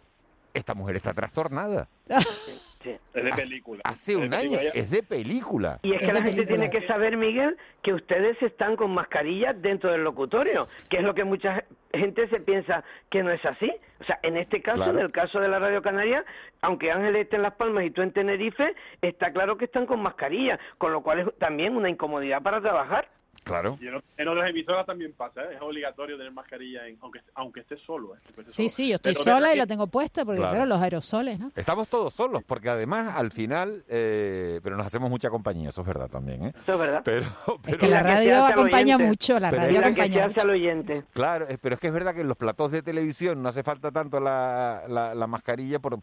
[0.54, 1.88] esta mujer está trastornada.
[2.86, 3.82] Es de película.
[3.84, 5.80] Hace un año, es de película.
[5.84, 9.92] Y es que la gente tiene que saber, Miguel, que ustedes están con mascarillas dentro
[9.92, 11.64] del locutorio, que es lo que mucha
[11.94, 13.72] gente se piensa que no es así.
[14.00, 16.24] O sea, en este caso, en el caso de la Radio Canaria,
[16.62, 20.02] aunque Ángel esté en Las Palmas y tú en Tenerife, está claro que están con
[20.02, 23.10] mascarilla, con lo cual es también una incomodidad para trabajar.
[23.44, 23.78] Claro.
[23.82, 25.56] Y en, otras emisoras también pasa, ¿eh?
[25.56, 28.16] es obligatorio tener mascarilla, aunque, aunque estés solo.
[28.16, 28.44] ¿eh?
[28.48, 30.66] sí, sí, yo estoy sola y la tengo puesta porque, claro.
[30.66, 31.52] los aerosoles, ¿no?
[31.56, 35.88] Estamos todos solos, porque además, al final, eh, pero nos hacemos mucha compañía, eso es
[35.88, 36.54] verdad también, ¿eh?
[36.62, 37.02] Eso es verdad.
[37.04, 37.26] Pero,
[37.66, 40.42] Es que la radio acompaña mucho, la radio acompaña mucho.
[40.42, 41.04] al oyente.
[41.12, 43.92] Claro, pero es que es verdad que en los platos de televisión no hace falta
[43.92, 46.00] tanto la, la, mascarilla por,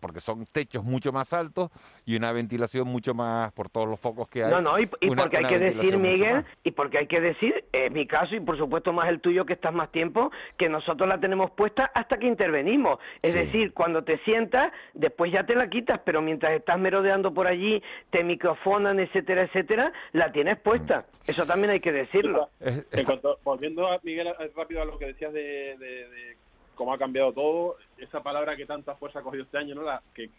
[0.00, 1.70] porque son techos mucho más altos
[2.04, 4.50] y una ventilación mucho más por todos los focos que hay.
[4.50, 8.06] No, no, y, porque hay que decir, Miguel, y porque hay que decir, en mi
[8.06, 11.50] caso y por supuesto más el tuyo que estás más tiempo, que nosotros la tenemos
[11.52, 12.98] puesta hasta que intervenimos.
[13.22, 17.46] Es decir, cuando te sientas, después ya te la quitas, pero mientras estás merodeando por
[17.46, 21.00] allí, te microfonan, etcétera, etcétera, la tienes puesta.
[21.00, 21.30] Mm.
[21.30, 22.48] Eso también hay que decirlo.
[23.44, 26.36] volviendo, a, Miguel, rápido a lo que decías de,
[26.74, 29.82] cómo ha cambiado todo, esa palabra que tanta fuerza ha cogido este año, ¿no?
[29.82, 30.30] La, que,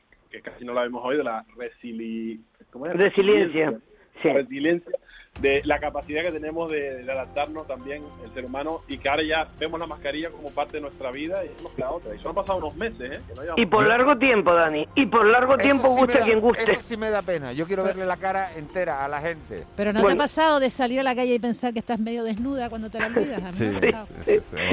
[0.42, 2.42] casi no la hemos oído, la resili...
[2.74, 3.80] resiliencia.
[4.22, 4.30] Sí.
[4.30, 4.92] resiliencia
[5.40, 9.48] de la capacidad que tenemos de, adaptarnos también el ser humano y que ahora ya
[9.60, 12.14] vemos la mascarilla como parte de nuestra vida y hemos la otra.
[12.16, 13.22] Y eso han pasado unos meses, ¿eh?
[13.58, 14.88] y por largo tiempo, Dani.
[14.96, 16.72] Y por largo tiempo, guste quien guste.
[16.72, 17.54] Eso sí me da pena.
[17.54, 19.66] Yo quiero verle la cara entera a la gente.
[19.76, 22.24] Pero ¿no te ha pasado de salir a la calle y pensar que estás medio
[22.24, 23.56] desnuda cuando te la olvidas?
[23.56, 23.70] sí,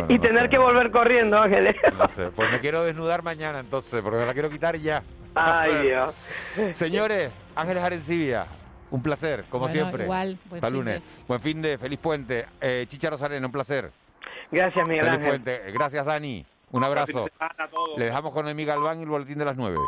[0.09, 1.77] y tener que volver corriendo, Ángeles.
[1.99, 2.31] No sé.
[2.43, 5.03] Pues me quiero desnudar mañana entonces, porque me la quiero quitar ya.
[5.35, 6.15] Ay, Dios.
[6.77, 8.47] Señores, Ángeles Arencibia,
[8.93, 10.05] un placer, como siempre.
[10.05, 11.01] Igual, buen fin lunes.
[11.01, 11.25] De...
[11.27, 12.47] Buen fin de, feliz puente.
[12.61, 13.91] Eh, Chicha Rosarena, un placer.
[14.51, 15.73] Gracias, Miguel feliz puente.
[15.73, 16.45] Gracias, Dani.
[16.71, 17.27] Un abrazo.
[17.97, 19.79] Le dejamos con Emi Galván y el boletín de las nueve.